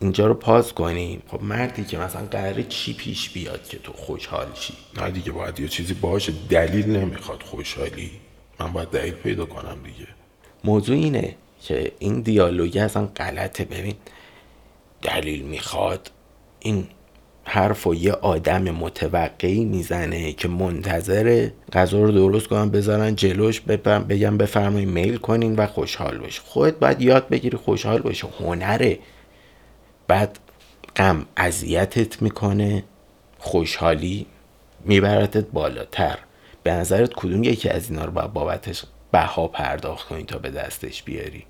اینجا 0.00 0.26
رو 0.26 0.34
پاس 0.34 0.72
کنیم. 0.72 1.22
خب 1.28 1.42
مردی 1.42 1.84
که 1.84 1.98
مثلا 1.98 2.26
قراره 2.26 2.62
چی 2.62 2.94
پیش 2.94 3.30
بیاد 3.30 3.68
که 3.68 3.78
تو 3.78 3.92
خوشحال 3.92 4.46
شی؟ 4.54 4.74
نه 4.96 5.10
دیگه 5.10 5.32
باید 5.32 5.60
یه 5.60 5.68
چیزی 5.68 5.94
باشه. 5.94 6.32
دلیل 6.48 6.96
نمی‌خواد 6.96 7.42
خوشحالی. 7.42 8.10
من 8.60 8.72
باید 8.72 8.88
دلیل 8.88 9.14
پیدا 9.14 9.46
کنم 9.46 9.78
دیگه. 9.84 10.08
موضوع 10.64 10.96
اینه 10.96 11.36
که 11.62 11.92
این 11.98 12.20
دیالوگی 12.20 12.78
اصلا 12.78 13.06
غلطه. 13.06 13.64
ببین 13.64 13.94
دلیل 15.02 15.42
می‌خواد 15.42 16.10
این 16.60 16.86
حرف 17.44 17.86
و 17.86 17.94
یه 17.94 18.12
آدم 18.12 18.62
متوقعی 18.62 19.64
می‌زنه 19.64 20.32
که 20.32 20.48
منتظر 20.48 21.48
غذا 21.72 22.02
رو 22.02 22.12
درست 22.12 22.46
کنن 22.46 22.70
بذارن 22.70 23.14
جلوش 23.14 23.60
بگم 23.60 24.36
بفرمایید 24.36 24.88
میل 24.88 25.16
کنین 25.16 25.56
و 25.56 25.66
خوشحال 25.66 26.18
باش 26.18 26.40
خودت 26.40 26.78
باید 26.78 27.02
یاد 27.02 27.28
بگیری 27.28 27.56
خوشحال 27.56 28.02
باشی 28.02 28.26
هنره 28.40 28.98
بعد 30.08 30.38
غم 30.96 31.26
اذیتت 31.36 32.22
می‌کنه 32.22 32.84
خوشحالی 33.38 34.26
میبردت 34.84 35.46
بالاتر. 35.46 36.18
به 36.62 36.72
نظرت 36.72 37.12
کدوم 37.14 37.44
یکی 37.44 37.68
از 37.68 37.90
اینا 37.90 38.04
رو 38.04 38.10
باید 38.10 38.32
بابتش 38.32 38.84
بها 39.12 39.48
پرداخت 39.48 40.08
کنی 40.08 40.22
تا 40.24 40.38
به 40.38 40.50
دستش 40.50 41.02
بیاری؟ 41.02 41.44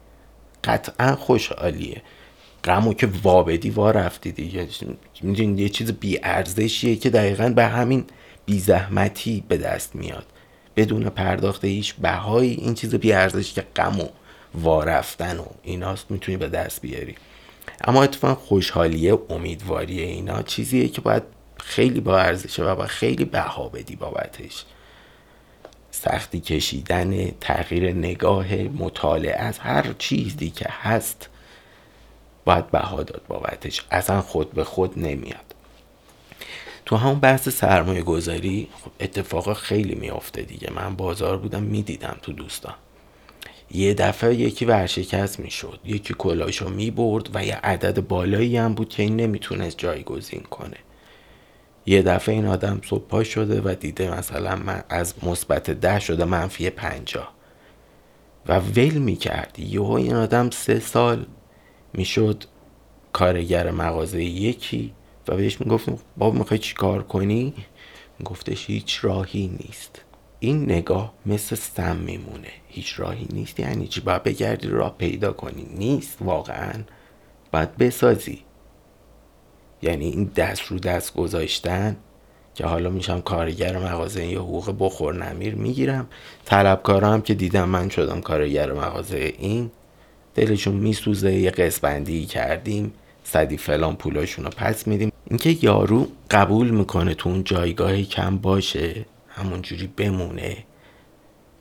قطعا 0.65 1.17
خوشحالیه. 1.17 2.03
غمو 2.65 2.95
که 2.95 3.09
وابدی 3.23 3.71
وا 3.71 3.91
رفتی 3.91 4.33
دیگه. 4.33 4.69
می‌دونی 5.23 5.63
یه 5.63 5.69
چیز 5.69 5.93
بی 5.93 6.19
ارزشیه 6.23 6.97
که 6.97 7.11
دقیقا 7.11 7.49
به 7.49 7.67
همین 7.67 8.05
بی 8.47 8.59
زحمتی 8.59 9.45
به 9.49 9.57
دست 9.57 9.97
میاد. 9.97 10.27
بدون 10.77 11.09
پرداخت 11.09 11.65
هیچ 11.65 11.95
بهایی 11.95 12.55
این 12.55 12.75
چیز 12.75 12.95
بی 12.95 13.13
ارزش 13.13 13.53
که 13.53 13.65
غم 13.77 14.01
و 14.01 14.09
وارفتن 14.55 15.39
و 15.39 15.45
ایناست 15.63 16.11
می‌تونی 16.11 16.37
به 16.37 16.49
دست 16.49 16.83
بیاری. 16.83 17.15
اما 17.85 18.03
اتفاقا 18.03 18.35
خوشحالیه 18.35 19.19
امیدواریه 19.31 20.07
اینا 20.07 20.43
چیزیه 20.43 20.89
که 20.89 21.01
باید 21.01 21.23
خیلی 21.57 22.01
با 22.01 22.19
ارزشه 22.19 22.65
و 22.65 22.75
باید 22.75 22.89
خیلی 22.91 23.25
بها 23.25 23.69
بدی 23.69 23.97
بابتش. 23.97 24.65
سختی 25.91 26.41
کشیدن 26.41 27.31
تغییر 27.31 27.93
نگاه 27.93 28.55
مطالعه 28.55 29.37
از 29.37 29.59
هر 29.59 29.95
چیزی 29.99 30.51
که 30.51 30.67
هست 30.71 31.29
باید 32.45 32.71
بها 32.71 33.03
داد 33.03 33.23
بابتش. 33.29 33.85
اصلا 33.91 34.21
خود 34.21 34.53
به 34.53 34.65
خود 34.65 34.99
نمیاد. 34.99 35.55
تو 36.87 36.97
همون 36.97 37.21
بحث 37.21 37.49
سرمایه 37.49 38.03
گذاری 38.03 38.69
خب 38.85 38.91
اتفاقا 39.01 39.55
خیلی 39.55 39.95
میافته 39.95 40.43
دیگه. 40.43 40.71
من 40.75 40.97
بازار 40.97 41.37
بودم 41.37 41.63
می‌دیدم 41.63 42.17
تو 42.23 42.33
دوستان. 42.33 42.75
یه 43.71 43.95
دفعه 43.95 44.35
یکی 44.35 44.65
ورشکست 44.65 45.41
می‌شد. 45.41 45.81
یکی 45.85 46.15
کلاشو 46.19 46.69
می‌برد 46.69 47.31
و 47.35 47.45
یه 47.45 47.57
عدد 47.57 48.01
بالایی 48.01 48.57
هم 48.57 48.75
بود 48.75 48.89
که 48.89 49.03
این 49.03 49.17
نمی‌تونست 49.17 49.79
جایگزین 49.79 50.41
کنه. 50.41 50.77
یه 51.87 52.03
دفعه 52.03 52.35
این 52.35 52.47
آدم 52.47 52.81
صبح 52.85 53.23
شده 53.23 53.61
و 53.61 53.75
دیده 53.75 54.19
مثلا 54.19 54.57
من 54.57 54.85
از 54.89 55.15
مثبت 55.25 55.71
ده 55.71 56.01
شده 56.01 56.25
منفی 56.25 56.71
پنجاه. 56.71 57.35
و 58.47 58.59
ول 58.59 58.99
می‌کرد. 58.99 59.59
یهو 59.59 59.91
این 59.91 60.15
آدم 60.15 60.51
سه 60.51 60.81
سال 60.81 61.27
می‌شد 61.93 62.45
کارگر 63.13 63.71
مغازه 63.71 64.25
یکی 64.25 64.93
و 65.29 65.37
بهش 65.37 65.61
می‌گفتم 65.61 65.99
بابا 66.17 66.39
می‌خوای 66.39 66.59
چی 66.59 66.75
کار 66.75 67.03
کنی؟ 67.03 67.55
گفتش 68.25 68.67
هیچ 68.67 69.05
راهی 69.05 69.59
نیست. 69.61 70.03
این 70.41 70.65
نگاه 70.65 71.15
مثل 71.27 71.57
سم 71.57 71.97
میمونه. 71.97 72.49
هیچ 72.69 73.01
راهی 73.01 73.27
نیست. 73.33 73.61
یعنی 73.61 73.87
چی؟ 73.87 74.01
باید 74.01 74.23
بگردی 74.23 74.69
راه 74.69 74.95
پیدا 74.99 75.33
کنی. 75.33 75.67
نیست. 75.77 76.17
واقعا 76.21 76.73
باید 77.53 77.77
بسازی. 77.77 78.39
یعنی 79.83 80.05
این 80.09 80.25
دست 80.25 80.63
رو 80.63 80.79
دست 80.79 81.15
گذاشتن 81.15 81.97
که 82.55 82.67
حالا 82.67 82.91
میشم 82.91 83.21
کارگر 83.21 83.79
مغازه 83.79 84.27
یا 84.27 84.41
حقوق 84.41 84.77
بخور 84.79 85.25
نمیر 85.25 85.55
می‌گیرم. 85.55 86.09
طلبکارم 86.45 87.23
که 87.23 87.35
دیدم 87.35 87.69
من 87.69 87.89
شدم 87.89 88.21
کارگر 88.21 88.73
مغازه 88.73 89.35
این 89.39 89.71
دلشون 90.35 90.75
میسوزه 90.75 91.33
یه 91.33 91.51
قسمندی 91.51 92.27
کردیم 92.27 92.93
صدی 93.25 93.57
فلان 93.57 93.97
پولاشون 93.97 94.45
رو 94.45 94.51
پس 94.51 94.87
میدیم. 94.87 95.13
اینکه 95.27 95.57
یارو 95.63 96.09
قبول 96.31 96.71
می‌کنه 96.71 97.15
تو 97.15 97.29
اون 97.29 97.45
جایگاه 97.45 98.03
کم 98.03 98.39
باشه 98.39 99.05
همونجوری 99.29 99.87
بمونه. 99.87 100.57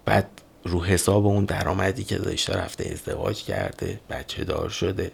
بعد 0.06 0.28
رو 0.64 0.84
حساب 0.84 1.26
اون 1.26 1.46
درآمدی 1.46 2.04
که 2.04 2.18
داشته 2.18 2.54
رفته 2.54 2.90
ازدواج 2.92 3.44
کرده 3.44 4.00
بچه 4.10 4.44
دار 4.44 4.70
شده. 4.70 5.12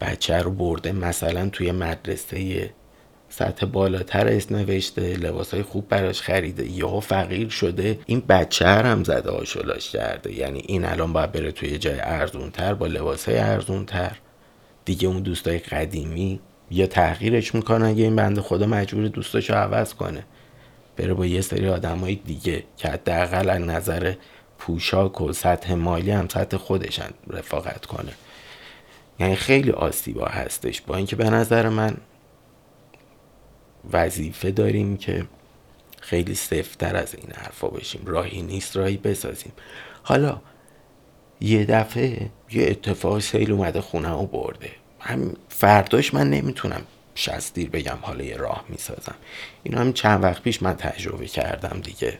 بچه 0.00 0.38
رو 0.38 0.50
برده 0.50 0.92
مثلا 0.92 1.48
توی 1.48 1.72
مدرسه 1.72 2.70
سطح 3.28 3.66
بالاتر 3.66 4.28
اسم 4.28 4.56
نوشته 4.56 5.16
لباسای 5.16 5.62
خوب 5.62 5.88
براش 5.88 6.22
خریده 6.22 6.70
یهو 6.70 7.00
فقیر 7.00 7.48
شده. 7.48 7.98
این 8.06 8.20
بچه 8.20 8.66
هم 8.66 9.04
زده 9.04 9.30
آشولاش 9.30 9.90
کرده. 9.90 10.32
یعنی 10.32 10.62
این 10.66 10.84
الان 10.84 11.12
باید 11.12 11.32
بره 11.32 11.52
توی 11.52 11.78
جای 11.78 12.00
ارزونتر 12.00 12.74
با 12.74 12.86
لباسای 12.86 13.38
ارزونتر. 13.38 14.16
دیگه 14.84 15.08
اون 15.08 15.22
دوستای 15.22 15.58
قدیمی 15.58 16.40
یا 16.70 16.86
تحقیرش 16.86 17.54
می‌کنن 17.54 17.98
یا 17.98 18.04
این 18.04 18.16
بنده 18.16 18.40
خدا 18.40 18.66
مجبور 18.66 19.08
دوستاشو 19.08 19.54
عوض 19.54 19.94
کنه. 19.94 20.24
بره 20.96 21.14
با 21.14 21.26
یه 21.26 21.40
سری 21.40 21.68
آدمای 21.68 22.14
دیگه 22.14 22.64
که 22.76 22.88
حداقل 22.88 23.50
از 23.50 23.60
نظر 23.60 24.14
پوشاک 24.58 25.20
و 25.20 25.32
سطح 25.32 25.74
مالی 25.74 26.10
هم 26.10 26.28
سطح 26.28 26.56
خودشن 26.56 27.10
رفاقت 27.30 27.86
کنه. 27.86 28.12
یعنی 29.20 29.36
خیلی 29.36 29.70
آسیبا 29.70 30.26
هستش. 30.26 30.80
با 30.80 30.96
اینکه 30.96 31.16
به 31.16 31.30
نظر 31.30 31.68
من 31.68 31.96
وظیفه 33.92 34.50
داریم 34.50 34.96
که 34.96 35.24
خیلی 36.00 36.34
سفتر 36.34 36.96
از 36.96 37.14
این 37.14 37.32
حرفا 37.34 37.68
باشیم 37.68 38.02
راهی 38.04 38.42
نیست 38.42 38.76
راهی 38.76 38.96
بسازیم. 38.96 39.52
حالا 40.02 40.40
یه 41.40 41.64
دفعه 41.64 42.30
یه 42.52 42.66
اتفاق 42.70 43.18
سیل 43.18 43.52
اومده 43.52 43.80
خونه 43.80 44.10
و 44.10 44.26
برده. 44.26 44.70
هم 45.00 45.34
فرداش 45.48 46.14
من 46.14 46.30
نمی‌تونم 46.30 46.82
شستیر 47.14 47.70
بگم 47.70 47.98
حالا 48.02 48.24
یه 48.24 48.36
راه 48.36 48.64
می‌سازم. 48.68 49.14
این 49.62 49.74
هم 49.74 49.92
چند 49.92 50.24
وقت 50.24 50.42
پیش 50.42 50.62
من 50.62 50.74
تجربه 50.76 51.26
کردم 51.26 51.80
دیگه. 51.80 52.18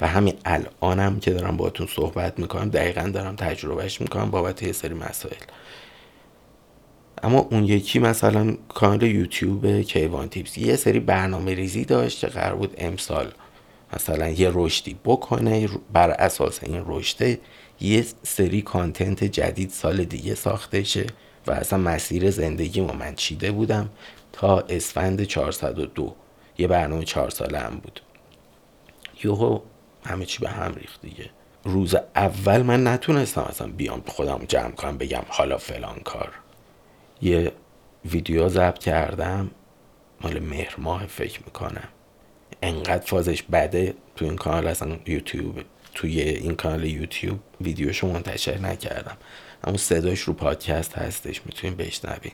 و 0.00 0.06
همین 0.06 0.34
الانم 0.44 1.20
که 1.20 1.30
دارم 1.30 1.56
باتون 1.56 1.86
صحبت 1.86 2.38
می‌کنم 2.38 2.70
دقیقا 2.70 3.10
دارم 3.14 3.36
تجربهش 3.36 4.00
می‌کنم 4.00 4.30
بابت 4.30 4.62
یه 4.62 4.72
سری 4.72 4.94
مسائل. 4.94 5.42
اما 7.22 7.38
اون 7.38 7.64
یکی 7.64 7.98
مثلا 7.98 8.56
کانال 8.68 9.02
یوتیوب 9.02 9.80
کیوان 9.80 10.28
تیپس. 10.28 10.58
یه 10.58 10.76
سری 10.76 11.00
برنامه 11.00 11.54
ریزی 11.54 11.84
داشت 11.84 12.18
که 12.18 12.26
قرار 12.26 12.54
بود 12.54 12.74
امسال 12.78 13.32
مثلا 13.96 14.28
یه 14.28 14.50
رشدی 14.54 14.96
بکنه 15.04 15.68
بر 15.92 16.10
اساس 16.10 16.64
این 16.64 16.84
رشده 16.86 17.40
یه 17.80 18.04
سری 18.22 18.62
کانتنت 18.62 19.24
جدید 19.24 19.70
سال 19.70 20.04
دیگه 20.04 20.34
ساخته 20.34 20.82
شه 20.82 21.06
و 21.46 21.50
اصلا 21.52 21.78
مسیر 21.78 22.30
زندگی 22.30 22.80
ما 22.80 22.92
من 22.92 23.14
چیده 23.14 23.52
بودم 23.52 23.90
تا 24.32 24.58
اسفند 24.58 25.22
402 25.22 26.14
یه 26.58 26.66
برنامه 26.66 27.04
چهار 27.04 27.30
ساله 27.30 27.58
هم 27.58 27.80
بود. 27.82 28.00
یوهو 29.24 29.60
همه 30.04 30.24
چی 30.24 30.38
به 30.38 30.48
هم 30.48 30.74
ریخت 30.74 31.02
دیگه. 31.02 31.30
روز 31.64 31.94
اول 32.16 32.62
من 32.62 32.86
نتونستم 32.86 33.40
اصلا 33.40 33.66
بیام 33.66 34.02
خودم 34.06 34.40
جمع 34.48 34.70
کنم 34.70 34.98
بگم 34.98 35.22
حالا 35.28 35.58
فلان 35.58 36.00
کار. 36.04 36.41
یه 37.22 37.52
ویدیو 38.04 38.48
ضبط 38.48 38.78
کردم. 38.78 39.50
مال 40.20 40.38
مهر 40.38 40.74
ماه 40.78 41.06
فکر 41.06 41.40
می‌کنم. 41.46 41.88
انقدر 42.62 43.06
فازش 43.06 43.42
بده 43.42 43.94
تو 44.16 44.24
این 44.24 44.36
کانال 44.36 44.66
اصلا 44.66 44.96
یوتیوب 45.06 45.60
توی 45.94 46.20
این 46.20 46.54
کانال 46.54 46.84
یوتیوب 46.84 47.38
ویدیوشو 47.60 48.06
منتشر 48.06 48.58
نکردم. 48.58 49.16
اما 49.64 49.76
صداش 49.76 50.20
رو 50.20 50.32
پادکست 50.32 50.98
هستش 50.98 51.40
می‌تونین 51.46 51.76
بشنوین 51.76 52.32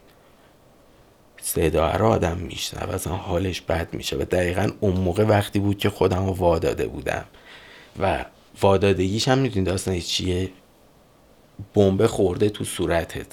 صدا 1.42 1.90
رو 1.90 2.06
آدم 2.06 2.36
میشنوه 2.36 2.94
اصلا 2.94 3.12
حالش 3.12 3.60
بد 3.60 3.94
میشه. 3.94 4.16
و 4.16 4.24
دقیقا 4.24 4.70
اون 4.80 4.96
موقع 4.96 5.24
وقتی 5.24 5.58
بود 5.58 5.78
که 5.78 5.90
خودم 5.90 6.26
رو 6.26 6.32
واداده 6.32 6.86
بودم. 6.86 7.24
و 8.00 8.24
وادادگیش 8.60 9.28
هم 9.28 9.38
می‌دونی 9.38 9.66
داستانش 9.66 10.06
چیه؟ 10.06 10.50
بمبه 11.74 12.06
خورده 12.06 12.48
تو 12.48 12.64
صورتت. 12.64 13.26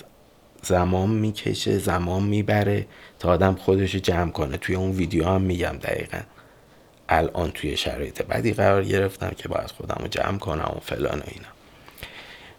زمان 0.65 1.09
می‌کشه 1.09 1.77
زمان 1.77 2.23
می‌بره 2.23 2.85
تا 3.19 3.29
آدم 3.29 3.55
خودش 3.55 3.95
جمع 3.95 4.31
کنه. 4.31 4.57
توی 4.57 4.75
اون 4.75 4.91
ویدیو 4.91 5.25
هم 5.25 5.41
میگم 5.41 5.77
دقیقا. 5.81 6.19
الان 7.09 7.51
توی 7.51 7.77
شرایط 7.77 8.21
بدی 8.21 8.53
قرار 8.53 8.83
گرفتم 8.83 9.31
که 9.37 9.47
باید 9.47 9.71
خودم 9.71 9.97
رو 9.99 10.07
جمع 10.07 10.37
کنم 10.37 10.73
و 10.75 10.79
فلان 10.79 11.19
و 11.19 11.23
اینا. 11.25 11.47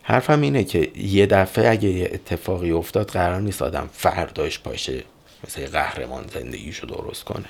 حرفم 0.02 0.40
اینه 0.40 0.64
که 0.64 0.90
یه 0.96 1.26
دفعه 1.26 1.70
اگه 1.70 1.88
یه 1.88 2.10
اتفاقی 2.12 2.70
افتاد 2.70 3.10
قرار 3.10 3.40
نیست 3.40 3.62
آدم 3.62 3.88
فرداش 3.92 4.58
باشه 4.58 5.02
مثل 5.44 5.66
قهرمان 5.66 6.24
زندگیشو 6.34 6.86
درست 6.86 7.24
کنه. 7.24 7.48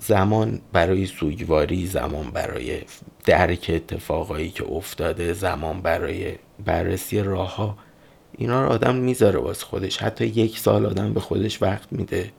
زمان 0.00 0.60
برای 0.72 1.06
سوگواری 1.06 1.86
زمان 1.86 2.30
برای 2.30 2.82
درک 3.24 3.70
اتفاقایی 3.74 4.50
که 4.50 4.64
افتاده 4.64 5.32
زمان 5.32 5.82
برای 5.82 6.34
بررسی 6.64 7.20
راه 7.20 7.56
ها 7.56 7.78
اینا 8.38 8.64
رو 8.64 8.68
آدم 8.68 8.94
می‌ذاره 8.94 9.38
واسه 9.38 9.64
خودش. 9.64 9.96
حتی 9.96 10.26
یک 10.26 10.58
سال 10.58 10.86
آدم 10.86 11.12
به 11.12 11.20
خودش 11.20 11.62
وقت 11.62 11.92
میده. 11.92 12.32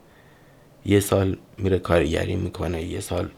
یه 0.86 1.00
سال 1.00 1.36
میره 1.58 1.78
کارگری 1.78 2.36
می‌کنه 2.36 2.82
یه 2.82 3.00
سال 3.00 3.30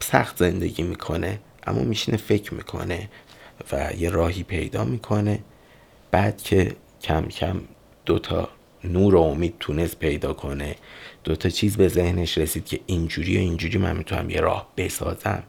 سخت 0.00 0.36
زندگی 0.36 0.82
می‌کنه 0.82 1.38
اما 1.66 1.82
میشینه 1.82 2.16
فکر 2.16 2.54
می‌کنه 2.54 3.08
و 3.72 3.92
یه 3.98 4.10
راهی 4.10 4.42
پیدا 4.42 4.84
می‌کنه. 4.84 5.40
بعد 6.10 6.42
که 6.42 6.76
کم 7.02 7.28
کم 7.28 7.60
دوتا 8.06 8.48
نور 8.84 9.14
و 9.14 9.20
امید 9.20 9.54
تونست 9.60 9.98
پیدا 9.98 10.32
کنه 10.32 10.76
دوتا 11.24 11.48
چیز 11.48 11.76
به 11.76 11.88
ذهنش 11.88 12.38
رسید 12.38 12.64
که 12.64 12.80
اینجوری 12.86 13.36
و 13.36 13.40
اینجوری 13.40 13.78
من 13.78 13.96
می‌تونم 13.96 14.30
یه 14.30 14.40
راه 14.40 14.68
بسازم. 14.76 15.42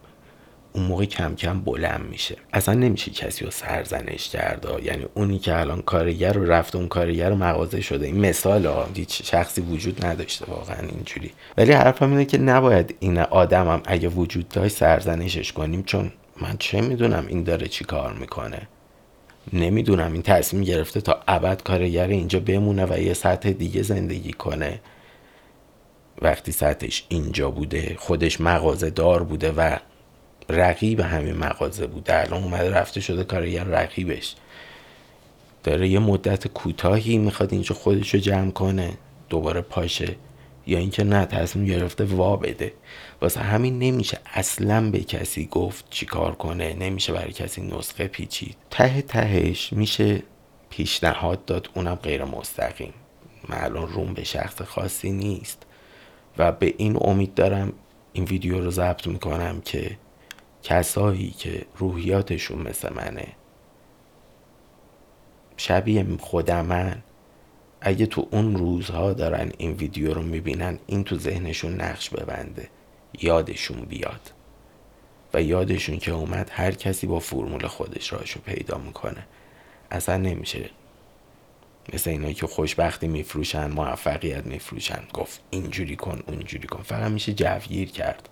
اون 0.73 0.85
موقع 0.85 1.05
کم 1.05 1.35
کم 1.35 1.61
بلند 1.61 2.09
میشه. 2.09 2.35
اصلا 2.53 2.75
نمیشه 2.75 3.11
کسی 3.11 3.45
رو 3.45 3.51
سرزنش 3.51 4.29
کرده 4.29 4.83
یعنی 4.83 5.05
اونی 5.13 5.39
که 5.39 5.59
الان 5.59 5.81
کارگر 5.81 6.33
رو 6.33 6.51
رفته 6.51 6.77
اون 6.77 6.87
کارگر 6.87 7.29
رو 7.29 7.35
مغازه 7.35 7.81
شده. 7.81 8.05
این 8.05 8.19
مثال 8.19 8.65
ها 8.65 8.87
هیچ 8.95 9.31
شخصی 9.31 9.61
وجود 9.61 10.05
نداشته 10.05 10.45
واقعا 10.45 10.87
اینجوری. 10.95 11.31
ولی 11.57 11.71
حرفم 11.71 12.09
اینه 12.11 12.25
که 12.25 12.37
نباید 12.37 12.95
این 12.99 13.19
آدمم 13.19 13.81
اگه 13.85 14.07
وجود 14.07 14.49
داشت 14.49 14.75
سرزنشش 14.75 15.51
کنیم. 15.51 15.83
چون 15.83 16.11
من 16.41 16.55
چه 16.59 16.81
می‌دونم 16.81 17.25
این 17.27 17.43
داره 17.43 17.67
چی 17.67 17.85
کار 17.85 18.13
می‌کنه. 18.13 18.67
نمی‌دونم 19.53 20.13
این 20.13 20.21
تصمیم 20.21 20.63
گرفته 20.63 21.01
تا 21.01 21.19
ابد 21.27 21.63
کارگر 21.63 22.07
اینجا 22.07 22.39
بمونه 22.39 22.85
و 22.85 22.99
یه 22.99 23.13
سطح 23.13 23.51
دیگه 23.51 23.81
زندگی 23.81 24.33
کنه. 24.33 24.79
وقتی 26.21 26.51
سطحش 26.51 27.05
اینجا 27.09 27.51
بوده 27.51 27.95
خودش 27.99 28.41
مغازه 28.41 28.89
دار 28.89 29.23
بوده 29.23 29.51
و 29.51 29.77
رقیب 30.49 30.99
همین 30.99 31.37
مغازه 31.37 31.87
بوده 31.87 32.19
الان 32.19 32.43
اومده 32.43 32.69
رفته 32.69 33.01
شده 33.01 33.23
کارگر 33.23 33.63
رقیبش. 33.63 34.35
داره 35.63 35.89
یه 35.89 35.99
مدت 35.99 36.47
کوتاهی 36.47 37.17
می‌خواد 37.17 37.53
اینجا 37.53 37.75
خودش 37.75 38.13
رو 38.13 38.19
جمع 38.19 38.51
کنه 38.51 38.93
دوباره 39.29 39.61
پاشه. 39.61 40.15
یا 40.67 40.79
اینکه 40.79 41.03
نه 41.03 41.25
تصمیم 41.25 41.65
گرفته 41.65 42.03
وا 42.03 42.35
بده. 42.35 42.73
واسه 43.21 43.39
همین 43.39 43.79
نمیشه 43.79 44.19
اصلا 44.33 44.91
به 44.91 44.99
کسی 44.99 45.45
گفت 45.45 45.85
چی 45.89 46.05
کار 46.05 46.35
کنه 46.35 46.73
نمیشه 46.73 47.13
برای 47.13 47.31
کسی 47.31 47.61
نسخه 47.61 48.07
پیچید. 48.07 48.55
ته 48.69 49.01
تهش 49.01 49.73
میشه 49.73 50.23
پیشنهاد 50.69 51.45
داد 51.45 51.69
اونم 51.73 51.95
غیر 51.95 52.23
مستقیم. 52.23 52.93
معلوم 53.49 53.83
روم 53.83 54.13
به 54.13 54.23
شخص 54.23 54.61
خاصی 54.61 55.11
نیست. 55.11 55.63
و 56.37 56.51
به 56.51 56.73
این 56.77 56.97
امید 57.01 57.33
دارم 57.33 57.73
این 58.13 58.23
ویدیو 58.23 58.59
رو 58.61 58.71
ضبط 58.71 59.07
می‌کنم 59.07 59.61
که 59.65 59.97
کسایی 60.63 61.31
که 61.31 61.65
روحیاتشون 61.77 62.61
مثل 62.61 62.93
منه. 62.93 63.27
شبیه 65.57 66.05
خودمن 66.19 67.03
اگه 67.81 68.05
تو 68.05 68.27
اون 68.31 68.55
روزها 68.55 69.13
دارن 69.13 69.51
این 69.57 69.71
ویدیو 69.71 70.13
رو 70.13 70.21
می‌بینن 70.21 70.79
این 70.87 71.03
تو 71.03 71.17
ذهنشون 71.17 71.81
نقش 71.81 72.09
ببنده. 72.09 72.69
یادشون 73.21 73.81
بیاد. 73.81 74.31
و 75.33 75.41
یادشون 75.41 75.97
که 75.97 76.11
اومد 76.11 76.49
هر 76.53 76.71
کسی 76.71 77.07
با 77.07 77.19
فرمول 77.19 77.67
خودش 77.67 78.13
راشو 78.13 78.39
پیدا 78.41 78.77
می‌کنه. 78.77 79.25
اصلا 79.91 80.17
نمیشه. 80.17 80.69
مثل 81.93 82.09
اینایی 82.09 82.33
که 82.33 82.47
خوشبختی 82.47 83.07
میفروشن 83.07 83.71
موفقیت 83.71 84.45
میفروشن. 84.45 85.03
گفت 85.13 85.41
اینجوری 85.49 85.95
کن 85.95 86.23
اونجوری 86.27 86.67
کن. 86.67 86.83
فقط 86.83 87.11
میشه 87.11 87.33
جوگیر 87.33 87.91
کرد. 87.91 88.29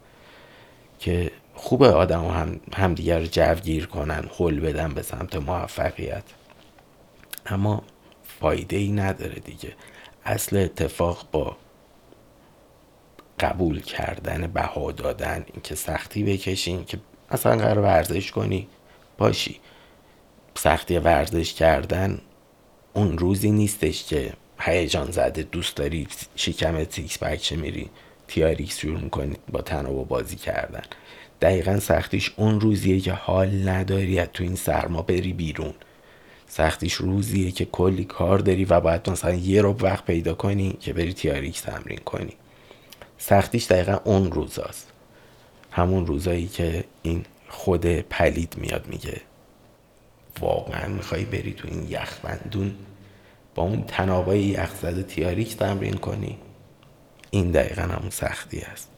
که 1.00 1.32
خوبه 1.62 1.89
آدم 1.91 2.26
هم 2.26 2.60
همدیگر 2.76 3.19
رو 3.19 3.26
جوگیر 3.26 3.86
کنن 3.86 4.30
حل 4.38 4.60
بدن 4.60 4.93
به 4.93 5.02
سمت 5.02 5.36
موفقیت. 5.36 6.24
اما 7.45 7.84
فایده 8.24 8.78
ای 8.78 8.91
نداره 8.91 9.39
دیگه. 9.39 9.74
اصل 10.26 10.58
اتفاق 10.58 11.28
با 11.32 11.58
قبول 13.39 13.82
کردن 13.82 14.48
بها 14.48 14.91
دادن 14.91 15.45
اینکه 15.54 15.76
سختی 15.76 16.24
بکشین 16.24 16.86
که 16.86 17.00
اصلا 17.30 17.56
قرار 17.56 17.80
ورزش 17.80 18.32
کنی 18.32 18.67
باشی. 19.17 19.60
سختی 20.56 20.98
ورزش 20.98 21.54
کردن 21.54 22.22
اون 22.93 23.17
روزی 23.17 23.52
نیستش 23.52 24.04
که 24.04 24.34
هیجان 24.60 25.12
زده 25.12 25.43
دوست 25.43 25.76
داری 25.76 26.08
شکم 26.36 26.84
تیکس 26.84 27.17
بکشه 27.17 27.56
میری 27.56 27.89
تیاریکس 28.28 28.80
شروع 28.80 29.00
می‌کنی 29.00 29.36
با 29.52 29.62
تناب 29.62 30.08
بازی 30.08 30.36
کردن. 30.36 30.84
دقیقا 31.41 31.80
سختیش 31.80 32.32
اون 32.38 32.62
روزیه 32.62 32.99
که 32.99 33.13
حال 33.13 33.69
نداری 33.69 34.25
تو 34.25 34.43
این 34.43 34.56
سرما 34.56 35.02
بری 35.02 35.34
بیرون. 35.34 35.73
سختیش 36.47 36.93
روزیه 36.93 37.52
که 37.52 37.65
کلی 37.65 38.04
کار 38.04 38.39
داری 38.39 38.65
و 38.65 38.80
باید 38.80 39.10
مثلا 39.10 39.34
یه 39.34 39.62
رو 39.62 39.78
وقت 39.80 40.06
پیدا 40.06 40.34
کنی 40.34 40.78
که 40.80 40.93
بری 40.93 41.13
تیاریکس 41.13 41.62
تمرین 41.62 41.99
کنی. 41.99 42.34
سختیش 43.17 43.65
دقیقا 43.65 43.99
اون 44.04 44.32
روزاست. 44.32 44.91
همون 45.71 46.08
روزایی 46.08 46.47
که 46.47 46.84
این 47.04 47.25
خود 47.49 47.86
پلید 47.86 48.56
میاد 48.58 48.88
میگه 48.88 49.21
واقعا 50.39 50.88
می‌خوای 50.88 51.25
بری 51.25 51.54
تو 51.54 51.67
این 51.67 51.88
یخبندون 51.89 52.75
با 53.56 53.63
اون 53.63 53.84
تنابای 53.88 54.41
یخ 54.41 54.75
زده 54.82 55.04
تیاریک 55.04 55.58
تمرین 55.58 55.93
کنی؟ 55.93 56.38
این 57.32 57.52
دقیقا 57.52 57.82
همون 57.82 58.10
سختی 58.10 58.60
است. 58.60 58.89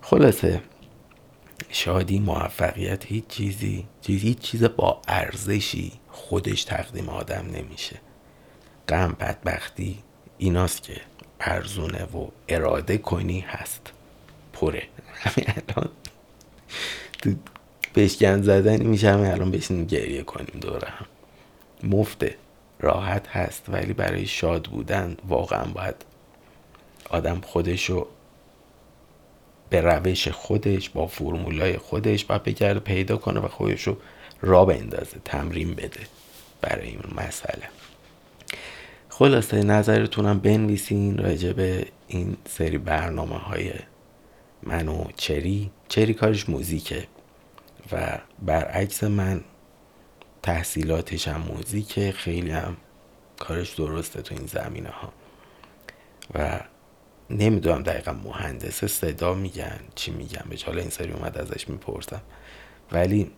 خلاصه 0.00 0.60
شادی 1.76 2.18
موفقیت 2.18 3.06
هیچ 3.06 3.26
چیزی 3.26 3.86
هیچ 4.06 4.38
چیز 4.38 4.64
با 4.64 5.02
ارزشی 5.08 5.92
خودش 6.08 6.64
تقدیم 6.64 7.08
آدم 7.08 7.46
نمیشه. 7.54 8.00
غم 8.88 9.16
بدبختی 9.20 9.98
ایناست 10.38 10.82
که 10.82 11.00
ارزونه 11.40 12.04
و 12.04 12.28
اراده 12.48 12.98
کنی 12.98 13.40
هست. 13.40 13.92
پره. 14.52 14.82
همین 15.14 15.46
الان 15.56 15.88
تو 17.22 17.34
بشکن 17.94 18.42
زدن 18.42 18.82
میشه 18.82 19.10
همین 19.10 19.26
الان 19.30 19.50
بشین 19.50 19.84
گریه 19.84 20.22
کنیم 20.22 20.60
دوره 20.60 20.88
هم. 20.88 21.06
مفته 21.82 22.36
راحت 22.80 23.28
هست 23.28 23.64
ولی 23.68 23.92
برای 23.92 24.26
شاد 24.26 24.64
بودن 24.64 25.16
واقعا 25.28 25.64
باید 25.64 26.04
آدم 27.10 27.40
خودشو 27.40 28.06
به 29.70 29.80
روش 29.80 30.28
خودش 30.28 30.90
با 30.90 31.06
فرمولای 31.06 31.76
خودش 31.76 32.24
باید 32.24 32.42
بگرده 32.42 32.80
پیدا 32.80 33.16
کنه 33.16 33.40
و 33.40 33.48
خودشو 33.48 33.96
را 34.40 34.64
بندازه 34.64 35.16
تمرین 35.24 35.74
بده 35.74 36.00
برای 36.60 36.88
این 36.88 37.00
مسئله. 37.16 37.68
خلاصه 39.08 39.62
نظرتونم 39.62 40.38
بنویسین 40.38 41.18
راجع 41.18 41.52
به 41.52 41.86
این 42.08 42.36
سری 42.48 42.78
برنامه 42.78 43.36
های 43.36 43.72
من 44.62 44.88
و 44.88 45.04
چری. 45.16 45.70
چری 45.88 46.14
کارش 46.14 46.48
موزیکه 46.48 47.06
و 47.92 48.18
برعکس 48.42 49.04
من 49.04 49.40
تحصیلاتش 50.42 51.28
هم 51.28 51.40
موزیکه. 51.40 52.12
خیلی 52.12 52.50
هم 52.50 52.76
کارش 53.38 53.74
درسته 53.74 54.22
تو 54.22 54.34
این 54.34 54.46
زمینه 54.46 54.88
ها 54.90 55.12
و 56.34 56.60
نمی‌دونم 57.30 57.82
دقیقا 57.82 58.12
مهندس 58.12 58.84
صدا 58.84 59.34
میگن 59.34 59.80
چی 59.94 60.10
میگن. 60.10 60.42
به 60.50 60.56
حالا 60.66 60.80
این 60.80 60.90
سری 60.90 61.12
اومد 61.12 61.38
ازش 61.38 61.68
می‌پرسم. 61.68 62.22
ولی 62.92 63.30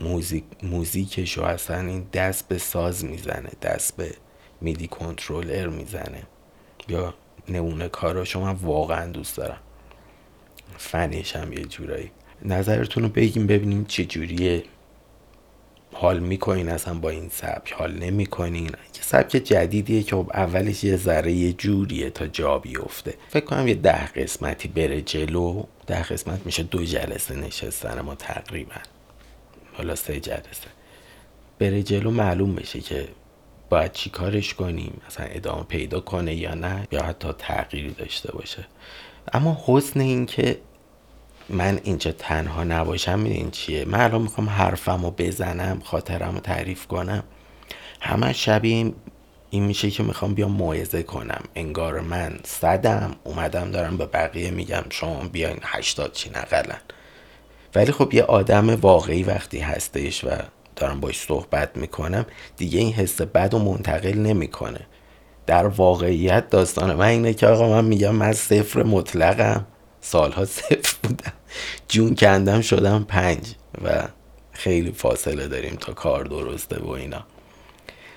موزیک 0.00 0.44
موزیکش 0.62 1.38
و 1.38 1.42
اصلا 1.42 1.80
این 1.80 2.06
دست 2.12 2.48
به 2.48 2.58
ساز 2.58 3.04
می‌زنه 3.04 3.50
دست 3.62 3.96
به 3.96 4.14
میدی 4.60 4.88
کنترلر 4.88 5.68
می‌زنه. 5.68 6.22
یا 6.88 7.14
نمونه 7.48 7.88
کاراشو 7.88 8.40
من 8.40 8.52
واقعا 8.52 9.12
دوست 9.12 9.36
دارم. 9.36 9.60
فنش 10.78 11.36
هم 11.36 11.52
یه 11.52 11.64
جورایی. 11.64 12.10
نظرتون 12.44 13.02
رو 13.02 13.08
بگیم 13.08 13.46
ببینیم 13.46 13.84
چه 13.84 14.04
جوریه 14.04 14.64
حال 15.92 16.18
می‌کنین 16.18 16.68
اصلا 16.68 16.94
با 16.94 17.10
این 17.10 17.28
سبک 17.28 17.72
حال 17.72 17.92
نمی‌کنین. 17.92 18.70
که 18.92 19.02
سبک 19.02 19.30
جدیدیه 19.30 20.02
که 20.02 20.16
خب 20.16 20.30
اولش 20.34 20.84
یه 20.84 20.96
ذره 20.96 21.32
یه 21.32 21.52
جوریه 21.52 22.10
تا 22.10 22.26
جا 22.26 22.58
بیفته. 22.58 23.14
فکر 23.28 23.44
کنم 23.44 23.68
یه 23.68 23.74
ده 23.74 24.06
قسمتی 24.06 24.68
بره 24.68 25.00
جلو. 25.00 25.64
ده 25.86 26.02
قسمت 26.02 26.46
میشه 26.46 26.62
دو 26.62 26.84
جلسه 26.84 27.34
نشستن 27.34 28.00
ما 28.00 28.14
تقریبا. 28.14 28.74
حالا 29.72 29.94
سه 29.94 30.20
جلسه. 30.20 30.68
بره 31.58 31.82
جلو 31.82 32.10
معلوم 32.10 32.54
بشه 32.54 32.80
که 32.80 33.08
باید 33.68 33.92
چی 33.92 34.10
کارش 34.10 34.54
کنیم. 34.54 35.00
مثلا 35.08 35.26
ادامه 35.26 35.62
پیدا 35.62 36.00
کنه 36.00 36.34
یا 36.34 36.54
نه 36.54 36.88
یا 36.92 37.02
حتی 37.02 37.28
تغییری 37.38 37.90
داشته 37.90 38.32
باشه. 38.32 38.66
اما 39.32 39.64
حسن 39.66 40.00
این 40.00 40.26
که 40.26 40.58
من 41.48 41.80
اینجا 41.82 42.12
تنها 42.12 42.64
نباشم 42.64 43.18
میدین 43.18 43.50
چیه؟ 43.50 43.84
من 43.84 44.00
الان 44.00 44.22
می‌خوام 44.22 44.48
حرفم 44.48 45.04
رو 45.04 45.10
بزنم 45.10 45.80
خاطرم 45.84 46.34
رو 46.34 46.40
تعریف 46.40 46.86
کنم. 46.86 47.22
همه 48.00 48.32
شبیه 48.32 48.92
این 49.50 49.64
میشه 49.64 49.90
که 49.90 50.02
می‌خوام 50.02 50.34
بیام 50.34 50.52
موعظه 50.52 51.02
کنم. 51.02 51.42
انگار 51.54 52.00
من 52.00 52.38
صدم 52.44 53.16
اومدم 53.24 53.70
دارم 53.70 53.96
به 53.96 54.06
بقیه 54.06 54.50
میگم 54.50 54.84
شما 54.90 55.24
بیاین 55.32 55.58
هشتاد 55.62 56.12
چی 56.12 56.30
نقلن. 56.30 56.80
ولی 57.74 57.92
خب 57.92 58.14
یه 58.14 58.22
آدم 58.22 58.74
واقعی 58.74 59.22
وقتی 59.22 59.58
هستش 59.58 60.24
و 60.24 60.28
دارم 60.76 61.00
باش 61.00 61.20
صحبت 61.20 61.76
می‌کنم 61.76 62.26
دیگه 62.56 62.78
این 62.78 62.92
حس 62.92 63.20
بد 63.20 63.54
و 63.54 63.58
منتقل 63.58 64.18
نمی‌کنه. 64.18 64.80
در 65.46 65.66
واقعیت 65.66 66.50
داستان 66.50 66.94
من 66.94 67.06
اینه 67.06 67.34
که 67.34 67.46
آقا 67.46 67.68
من 67.68 67.84
میگم 67.84 68.14
من 68.14 68.32
صفر 68.32 68.82
مطلقم. 68.82 69.66
سالها 70.04 70.44
صفر 70.44 70.96
بودم. 71.02 71.32
جون 71.88 72.14
کندم 72.14 72.60
شدم 72.60 73.04
پنج 73.08 73.54
و 73.84 74.08
خیلی 74.52 74.92
فاصله 74.92 75.48
داریم 75.48 75.76
تا 75.76 75.92
کار 75.92 76.24
درسته 76.24 76.78
و 76.80 76.90
اینا. 76.90 77.24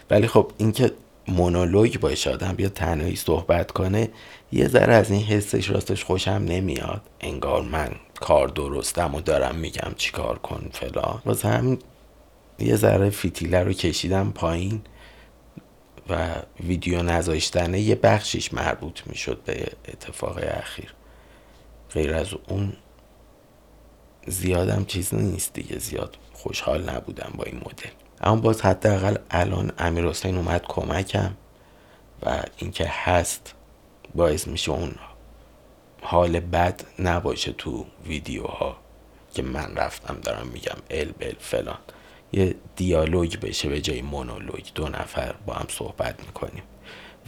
ولی 0.10 0.28
خب 0.28 0.52
اینکه 0.58 0.92
مونولوگ 1.28 2.00
باشه 2.00 2.32
آدم 2.32 2.54
بیا 2.54 2.70
تنهایی 2.70 3.16
صحبت 3.16 3.72
کنه 3.72 4.10
یه 4.52 4.68
ذره 4.68 4.94
از 4.94 5.12
این 5.12 5.24
حسش 5.24 5.70
راستش 5.70 6.04
خوشم 6.04 6.32
نمیاد. 6.32 7.02
انگار 7.22 7.62
من 7.62 7.90
کار 8.20 8.48
درستم 8.48 9.16
و 9.16 9.22
دارم 9.22 9.56
میگم 9.56 9.94
چیکار 9.98 10.38
کن 10.38 10.70
فلان. 10.74 11.22
واسه 11.26 11.48
هم 11.48 11.80
یه 12.60 12.76
ذره 12.76 13.10
فیتیله 13.10 13.60
رو 13.60 13.74
کشیدم 13.74 14.32
پایین 14.32 14.82
و 16.10 16.36
ویدیو 16.64 17.04
نذاشتنه 17.04 17.80
یه 17.80 17.96
بخشیش 17.96 18.54
مربوط 18.54 19.00
می‌شد 19.06 19.42
به 19.46 19.68
اتفاق 19.88 20.40
اخیر. 20.44 20.94
غیر 21.96 22.14
از 22.14 22.28
اون 22.48 22.74
زیادم 24.28 24.86
چیز 24.86 25.14
نیست 25.14 25.54
دیگه 25.54 25.80
زیاد 25.80 26.18
خوشحال 26.34 26.90
نبودم 26.90 27.34
با 27.38 27.44
این 27.44 27.56
مدل. 27.56 27.90
اما 28.22 28.36
باز 28.36 28.62
حداقل 28.62 29.18
الان 29.32 29.72
امیر 29.78 30.06
حسین 30.06 30.38
اومد 30.38 30.66
کمکم 30.68 31.32
و 32.24 32.44
اینکه 32.58 32.88
هست 32.88 33.54
باعث 34.16 34.48
میشه 34.48 34.72
اون 34.72 34.96
حال 36.02 36.40
بد 36.40 36.82
نباشه 37.00 37.52
تو 37.52 37.86
ویدیوها 38.06 38.78
که 39.34 39.42
من 39.44 39.76
رفتم 39.76 40.18
دارم 40.24 40.48
میگم 40.48 40.78
ال 40.90 41.12
بل 41.20 41.34
فلان. 41.40 41.78
یه 42.34 42.56
دیالوگ 42.76 43.40
بشه 43.40 43.70
به 43.70 43.82
جای 43.82 44.02
مونولوگ 44.02 44.64
دو 44.76 44.88
نفر 44.88 45.36
با 45.46 45.54
هم 45.54 45.66
صحبت 45.70 46.20
می‌کنیم. 46.26 46.64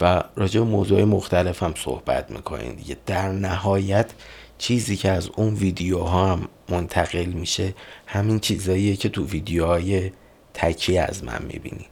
و 0.02 0.24
راجع 0.36 0.60
به 0.60 0.66
موضوع 0.66 1.04
مختلف 1.04 1.64
هم 1.64 1.74
صحبت 1.78 2.32
می‌کنیم 2.32 2.76
دیگه. 2.76 2.98
در 3.06 3.30
نهایت 3.30 4.12
چیزی 4.58 4.96
که 4.96 5.12
از 5.12 5.30
اون 5.36 5.54
ویدیوها 5.54 6.32
هم 6.32 6.48
منتقل 6.70 7.26
میشه 7.26 7.74
همین 8.06 8.40
چیزاییه 8.40 8.96
که 8.96 9.10
تو 9.10 9.26
ویدیوهای 9.26 10.12
تکی 10.54 10.98
از 10.98 11.24
من 11.24 11.42
می‌بینین. 11.48 11.88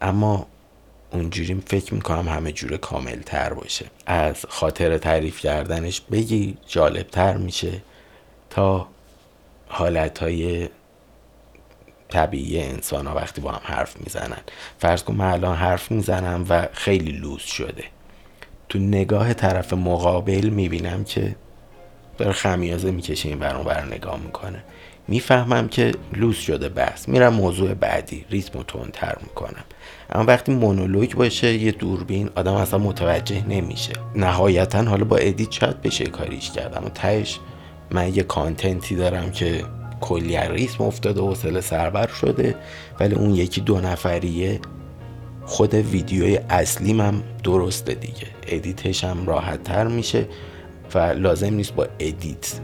اما 0.00 0.46
اونجوری 1.12 1.62
فکر 1.66 1.94
می‌کنم 1.94 2.28
همه 2.28 2.52
جور 2.52 2.76
کامل 2.76 3.20
تر 3.22 3.52
باشه. 3.52 3.86
از 4.06 4.46
خاطر 4.48 4.98
تعریف 4.98 5.40
کردنش 5.40 6.00
بگی 6.00 6.56
جالب 6.66 7.08
تر 7.08 7.36
میشه 7.36 7.82
تا 8.50 8.88
حالت 9.68 10.18
های 10.18 10.68
طبیعی 12.08 12.62
انسان 12.62 13.06
ها 13.06 13.14
وقتی 13.14 13.40
با 13.40 13.52
هم 13.52 13.60
حرف 13.62 13.96
می‌زنن. 14.00 14.40
فرض 14.78 15.02
کن 15.02 15.14
من 15.14 15.30
الان 15.30 15.56
حرف 15.56 15.90
می‌زنم 15.90 16.46
و 16.48 16.68
خیلی 16.72 17.12
لوس 17.12 17.42
شده. 17.42 17.84
تو 18.68 18.78
نگاه 18.78 19.34
طرف 19.34 19.72
مقابل 19.72 20.48
می‌بینم 20.48 21.04
که 21.04 21.36
داره 22.20 22.32
خمیازه 22.32 22.90
می‌کشه 22.90 23.28
این 23.28 23.38
برون 23.38 23.64
بر 23.64 23.84
نگاه 23.84 24.20
می‌کنه. 24.24 24.62
می‌فهمم 25.08 25.68
که 25.68 25.92
لوس 26.12 26.38
شده 26.38 26.68
بحث 26.68 27.08
میرم 27.08 27.34
موضوع 27.34 27.74
بعدی 27.74 28.24
ریتم 28.30 28.58
و 28.58 28.62
تر 28.92 29.16
می‌کنم. 29.22 29.64
اما 30.12 30.24
وقتی 30.24 30.52
مونولوگ 30.52 31.14
باشه 31.14 31.54
یه 31.54 31.72
دوربین 31.72 32.30
آدم 32.34 32.54
اصلا 32.54 32.78
متوجه 32.78 33.46
نمیشه. 33.48 33.92
نهایتا 34.14 34.82
حالا 34.82 35.04
با 35.04 35.16
edit 35.16 35.52
شاید 35.52 35.82
بشه 35.82 36.04
کاریش 36.04 36.50
کرد 36.50 36.78
اما 36.78 36.88
تهش 36.88 37.38
من 37.90 38.14
یه 38.14 38.22
content 38.22 38.87
ی 38.87 38.96
دارم 38.96 39.30
که 39.30 39.64
کلی 40.00 40.38
ریتم 40.48 40.84
افتاده 40.84 41.20
و 41.20 41.28
حوصله 41.28 41.60
سربر 41.60 42.08
شده 42.20 42.54
ولی 43.00 43.14
اون 43.14 43.34
یکی 43.34 43.60
دو 43.60 43.80
نفریه 43.80 44.60
خود 45.44 45.74
ویدیوی 45.74 46.36
اصلیم 46.50 47.00
هم 47.00 47.22
درسته 47.44 47.94
دیگه. 47.94 48.26
edit 48.46 48.85
ش 48.85 49.04
هم 49.04 49.26
راحت 49.26 49.62
تر 49.64 49.86
میشه. 49.86 50.26
و 50.94 50.98
لازم 50.98 51.54
نیست 51.54 51.74
با 51.74 51.86
edit 51.98 52.60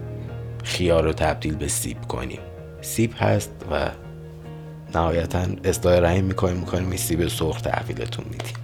خیار 0.65 1.05
رو 1.05 1.13
تبدیل 1.13 1.55
به 1.55 1.69
سیب 1.69 2.01
کنیم. 2.03 2.41
سیب 2.81 3.13
هست 3.17 3.51
و 3.71 3.91
نهایتا 4.95 5.47
اصلاح 5.65 5.99
هم 5.99 6.25
می‌کنیم 6.25 6.57
می‌کنیم 6.57 6.89
این 6.89 6.97
سیب 6.97 7.29
سرخ 7.29 7.61
تحویلتون 7.61 8.25
میدیم. 8.31 8.55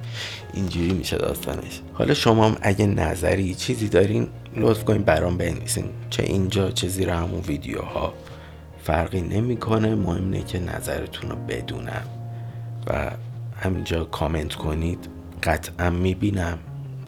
اینجوری 0.55 0.93
میشه 0.93 1.17
داستانش. 1.17 1.81
حالا 1.93 2.15
شما 2.15 2.49
هم 2.49 2.57
اگه 2.63 2.87
نظری 2.87 3.55
چیزی 3.55 3.89
دارین 3.89 4.29
لطف 4.57 4.85
کنین 4.85 5.03
برام 5.03 5.39
بنویسین. 5.39 5.85
چه 6.11 6.23
اینجا 6.23 6.71
چه 6.71 6.89
زیر 6.89 7.11
همون 7.11 7.41
ویدیوها. 7.41 8.15
فرقی 8.83 9.21
نمی‌کنه 9.21 9.95
مهم 9.95 10.25
اینه 10.25 10.43
که 10.45 10.59
نظرتون 10.59 11.31
رو 11.31 11.37
بدونم. 11.37 12.03
و 12.87 13.11
همینجا 13.61 14.05
کامنت 14.05 14.55
کنید. 14.55 15.09
قطعا 15.43 15.91
می‌بینم. 15.91 16.59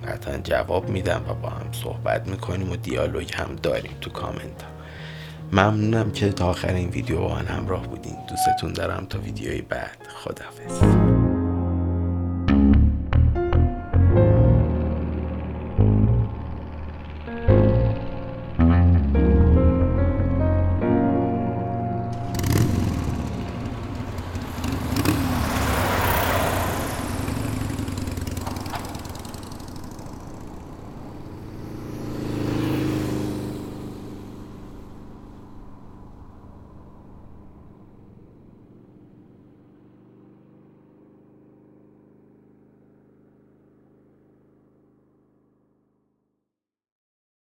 قطعا 0.05 0.37
جواب 0.37 0.89
میدم 0.89 1.23
و 1.29 1.35
با 1.35 1.49
هم 1.49 1.73
صحبت 1.73 2.29
می‌کنیم 2.29 2.73
و 2.73 2.77
دیالوگ 2.77 3.33
هم 3.35 3.57
داریم 3.63 3.93
تو 4.01 4.11
کامنت. 4.11 4.63
ها 4.63 4.75
ممنونم 5.53 6.11
که 6.11 6.33
تا 6.33 6.47
آخر 6.47 6.75
این 6.75 6.89
ویدیو 6.89 7.21
با 7.21 7.35
من 7.35 7.47
همراه 7.47 7.87
بودین. 7.87 8.17
دوستتون 8.29 8.73
دارم 8.73 9.07
تا 9.07 9.19
ویدیوی 9.19 9.63
بعد. 9.63 9.99
خدافز 10.25 11.04